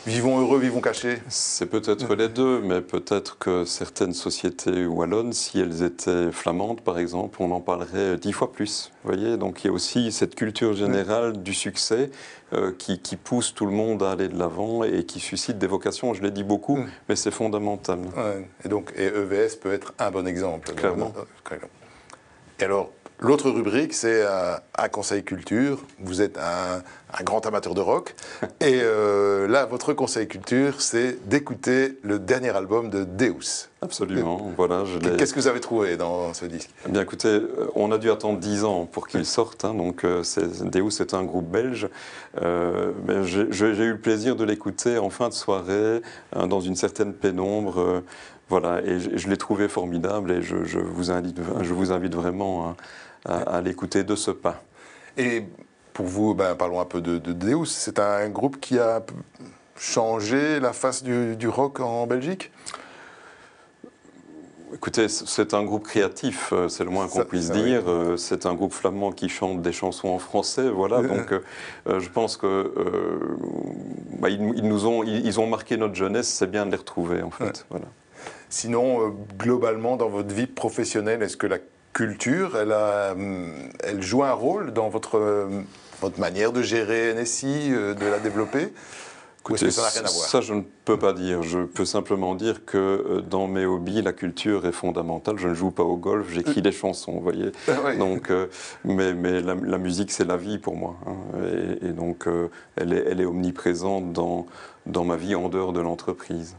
vivons 0.07 0.41
heureux, 0.41 0.59
vivons 0.59 0.81
cachés? 0.81 1.19
C'est 1.29 1.67
peut-être 1.67 2.15
les 2.15 2.29
deux, 2.29 2.61
mais 2.61 2.81
peut-être 2.81 3.39
que 3.39 3.65
certaines 3.65 4.15
sociétés 4.15 4.87
wallonnes, 4.87 5.33
si 5.33 5.61
elles 5.61 5.83
étaient 5.83 6.33
flamandes 6.33 6.81
par 6.81 6.99
exemple, 6.99 7.39
on 7.41 7.51
en 7.51 7.61
parlerait 7.61 8.17
dix 8.17 8.33
fois 8.33 8.53
plus. 8.53 8.91
Vous 9.05 9.13
voyez? 9.13 9.37
Donc 9.37 9.65
il 9.65 9.69
y 9.69 9.71
a 9.71 9.73
aussi 9.73 10.11
cette 10.13 10.35
culture 10.35 10.75
générale 10.75 11.43
du 11.43 11.55
succès 11.55 12.11
euh, 12.53 12.73
qui, 12.77 13.17
pousse 13.17 13.55
tout 13.55 13.67
le 13.67 13.73
monde 13.73 14.03
à 14.03 14.13
aller 14.13 14.29
de 14.29 14.39
l'avant 14.39 14.85
et 14.85 15.05
qui 15.05 15.21
suscite 15.21 15.59
des 15.59 15.67
vocations. 15.67 16.15
Je 16.15 16.23
l'ai 16.23 16.31
dit 16.31 16.45
beaucoup, 16.45 16.77
mm. 16.77 16.89
mais 17.09 17.17
c'est 17.17 17.31
fondamental. 17.31 18.01
Et 18.65 18.69
donc, 18.69 18.93
et 18.97 19.07
EVS 19.07 19.57
peut 19.61 19.73
être 19.73 19.95
un 19.99 20.11
bon 20.11 20.27
exemple. 20.27 20.73
Clairement. 20.75 21.13
Et 22.61 22.65
alors, 22.65 22.91
L'autre 23.21 23.51
rubrique, 23.51 23.95
c'est 23.95 24.23
euh, 24.25 24.55
un 24.77 24.89
conseil 24.89 25.25
culture. 25.25 25.83
Vous 25.99 26.23
êtes 26.23 26.39
un, 26.39 26.83
grand 27.23 27.47
amateur 27.47 27.75
de 27.75 27.81
rock. 27.81 28.15
et 28.61 28.81
euh, 28.83 29.49
là, 29.49 29.67
votre 29.67 29.93
conseil 29.93 30.29
culture, 30.29 30.81
c'est 30.81 31.29
d'écouter 31.29 31.99
le 32.03 32.19
dernier 32.19 32.51
album 32.51 32.91
de 32.91 33.05
Deus. 33.05 33.69
Absolument, 33.81 34.53
voilà. 34.57 34.83
Qu'est-ce 35.17 35.33
que 35.33 35.39
vous 35.39 35.47
avez 35.47 35.61
trouvé 35.61 35.97
dans 35.97 36.35
ce 36.35 36.47
disque? 36.47 36.71
Eh 36.87 36.91
Bien 36.91 37.03
écoutez, 37.03 37.29
euh, 37.29 37.71
on 37.75 37.93
a 37.93 37.99
dû 37.99 38.11
attendre 38.11 38.39
10 38.39 38.65
ans 38.65 38.87
pour 38.87 39.07
qu'il 39.07 39.25
sorte. 39.25 39.65
Hein, 39.65 39.75
donc 39.75 40.05
Deus 40.05 41.01
est 41.01 41.15
un 41.15 41.23
groupe 41.23 41.49
belge. 41.49 41.89
mais 42.41 43.25
j'ai 43.25 43.45
eu 43.45 43.93
le 43.93 43.99
plaisir 43.99 44.37
de 44.37 44.45
l'écouter 44.45 44.99
en 44.99 45.11
fin 45.11 45.29
de 45.29 45.35
soirée, 45.35 46.03
hein, 46.35 46.47
dans 46.47 46.61
une 46.61 46.77
certaine 46.77 47.13
pénombre. 47.13 48.03
voilà, 48.49 48.83
et 48.83 48.99
je, 48.99 49.29
l'ai 49.29 49.37
trouvé 49.37 49.69
formidable 49.69 50.33
et 50.33 50.43
je, 50.43 50.79
vous 50.79 51.11
invite, 51.11 51.39
je 51.63 51.73
vous 51.73 51.93
invite 51.93 52.15
vraiment 52.15 52.75
à, 53.25 53.61
l'écouter 53.61 54.05
de 54.05 54.17
ce 54.17 54.31
pas. 54.31 54.63
Et 55.17 55.45
pour 55.99 56.07
vous, 56.07 56.33
ben, 56.33 56.55
parlons 56.55 56.79
un 56.79 56.85
peu 56.85 57.01
de, 57.01 57.19
Deus. 57.19 57.65
C'est 57.65 57.99
un 57.99 58.29
groupe 58.29 58.61
qui 58.61 58.79
a 58.79 59.03
changé 59.77 60.61
la 60.61 60.73
face 60.73 61.03
du, 61.03 61.49
rock 61.49 61.81
en 61.81 62.07
Belgique? 62.07 62.53
Écoutez, 64.73 65.09
c'est 65.09 65.55
un 65.55 65.65
groupe 65.65 65.83
créatif, 65.83 66.53
euh, 66.53 66.69
c'est 66.69 66.85
le 66.85 66.91
moins 66.91 67.09
qu'on 67.09 67.25
puisse 67.25 67.51
dire. 67.51 67.83
Euh, 67.89 68.17
c'est 68.17 68.47
un 68.47 68.55
groupe 68.55 68.75
flamand 68.75 69.11
qui 69.11 69.29
chante 69.29 69.61
des 69.61 69.73
chansons 69.73 70.11
en 70.11 70.21
français, 70.21 70.71
voilà. 70.71 71.03
Donc, 71.03 71.33
euh, 71.33 71.99
je 71.99 72.09
pense 72.11 72.37
que 72.37 72.73
bah, 74.21 74.29
ils, 74.29 74.41
nous 74.41 74.87
ont, 74.87 75.03
ils, 75.03 75.41
ont 75.41 75.49
marqué 75.49 75.77
notre 75.77 75.97
jeunesse. 75.97 76.29
C'est 76.29 76.49
bien 76.49 76.65
de 76.65 76.71
les 76.71 76.77
retrouver, 76.77 77.23
en 77.23 77.33
fait. 77.33 77.67
Voilà. 77.71 77.87
Sinon, 78.51 79.17
globalement, 79.37 79.97
dans 79.97 80.09
votre 80.09 80.33
vie 80.33 80.47
professionnelle, 80.47 81.25
est-ce 81.25 81.37
que 81.37 81.49
la 81.49 81.59
culture, 81.99 82.57
elle, 82.57 82.71
a, 82.71 83.17
elle 83.83 84.01
joue 84.03 84.23
un 84.23 84.33
rôle 84.33 84.73
dans 84.73 84.89
votre, 84.89 85.49
votre 86.01 86.21
manière 86.21 86.53
de 86.53 86.63
gérer 86.63 87.13
NSI, 87.13 87.73
euh, 87.73 87.95
de 87.95 88.07
la 88.07 88.21
développer 88.21 88.73
Écoutez, 89.41 89.73
ça, 89.73 89.89
rien 89.89 90.03
à 90.05 90.11
voir? 90.13 90.29
ça, 90.29 90.41
je 90.41 90.55
ne 90.55 90.63
peux 90.85 90.97
pas 90.97 91.13
dire. 91.13 91.43
Je 91.43 91.65
peux 91.65 91.85
simplement 91.85 92.37
dire 92.37 92.65
que 92.65 92.79
euh, 92.79 93.21
dans 93.21 93.49
mes 93.49 93.67
hobbies, 93.67 94.01
la 94.01 94.13
culture 94.13 94.65
est 94.65 94.73
fondamentale. 94.73 95.39
Je 95.39 95.49
ne 95.49 95.55
joue 95.55 95.73
pas 95.73 95.83
au 95.83 95.97
golf, 95.97 96.29
j'écris 96.31 96.63
des 96.63 96.71
chansons, 96.71 97.15
vous 97.15 97.21
voyez. 97.21 97.51
Ah 97.67 97.97
donc, 97.97 98.31
euh, 98.31 98.47
mais, 98.85 99.13
mais 99.13 99.41
la, 99.41 99.79
musique, 99.79 100.13
c'est 100.13 100.27
la 100.27 100.37
vie 100.37 100.59
pour 100.59 100.77
moi. 100.77 100.95
Hein. 101.05 101.17
Et, 101.83 101.89
donc, 101.89 102.29
elle, 102.77 102.93
est, 102.93 103.05
elle 103.09 103.21
est 103.21 103.27
omniprésente 103.27 104.13
dans, 104.13 104.47
dans 104.87 105.03
ma 105.03 105.17
vie 105.17 105.35
en 105.35 105.49
dehors 105.49 105.73
de 105.73 105.81
l'entreprise. 105.81 106.55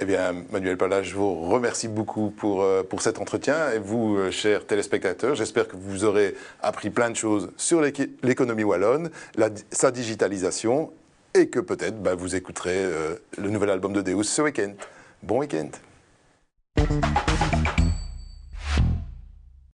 Eh 0.00 0.04
bien, 0.04 0.44
Manuel 0.52 0.76
Pala, 0.76 1.02
je 1.02 1.16
vous 1.16 1.34
remercie 1.48 1.88
beaucoup 1.88 2.30
pour, 2.30 2.62
euh, 2.62 2.84
pour 2.84 3.02
cet 3.02 3.18
entretien. 3.18 3.72
Et 3.72 3.80
vous, 3.80 4.16
euh, 4.16 4.30
chers 4.30 4.64
téléspectateurs, 4.64 5.34
j'espère 5.34 5.66
que 5.66 5.74
vous 5.76 6.04
aurez 6.04 6.36
appris 6.62 6.90
plein 6.90 7.10
de 7.10 7.16
choses 7.16 7.50
sur 7.56 7.80
l'économie 7.80 8.62
wallonne, 8.62 9.10
sa 9.72 9.90
digitalisation, 9.90 10.92
et 11.34 11.48
que 11.48 11.58
peut-être 11.58 12.00
bah, 12.00 12.14
vous 12.14 12.36
écouterez 12.36 12.84
euh, 12.84 13.16
le 13.38 13.50
nouvel 13.50 13.70
album 13.70 13.92
de 13.92 14.00
Deus 14.00 14.22
ce 14.22 14.42
week-end. 14.42 14.72
Bon 15.24 15.40
week-end. 15.40 15.70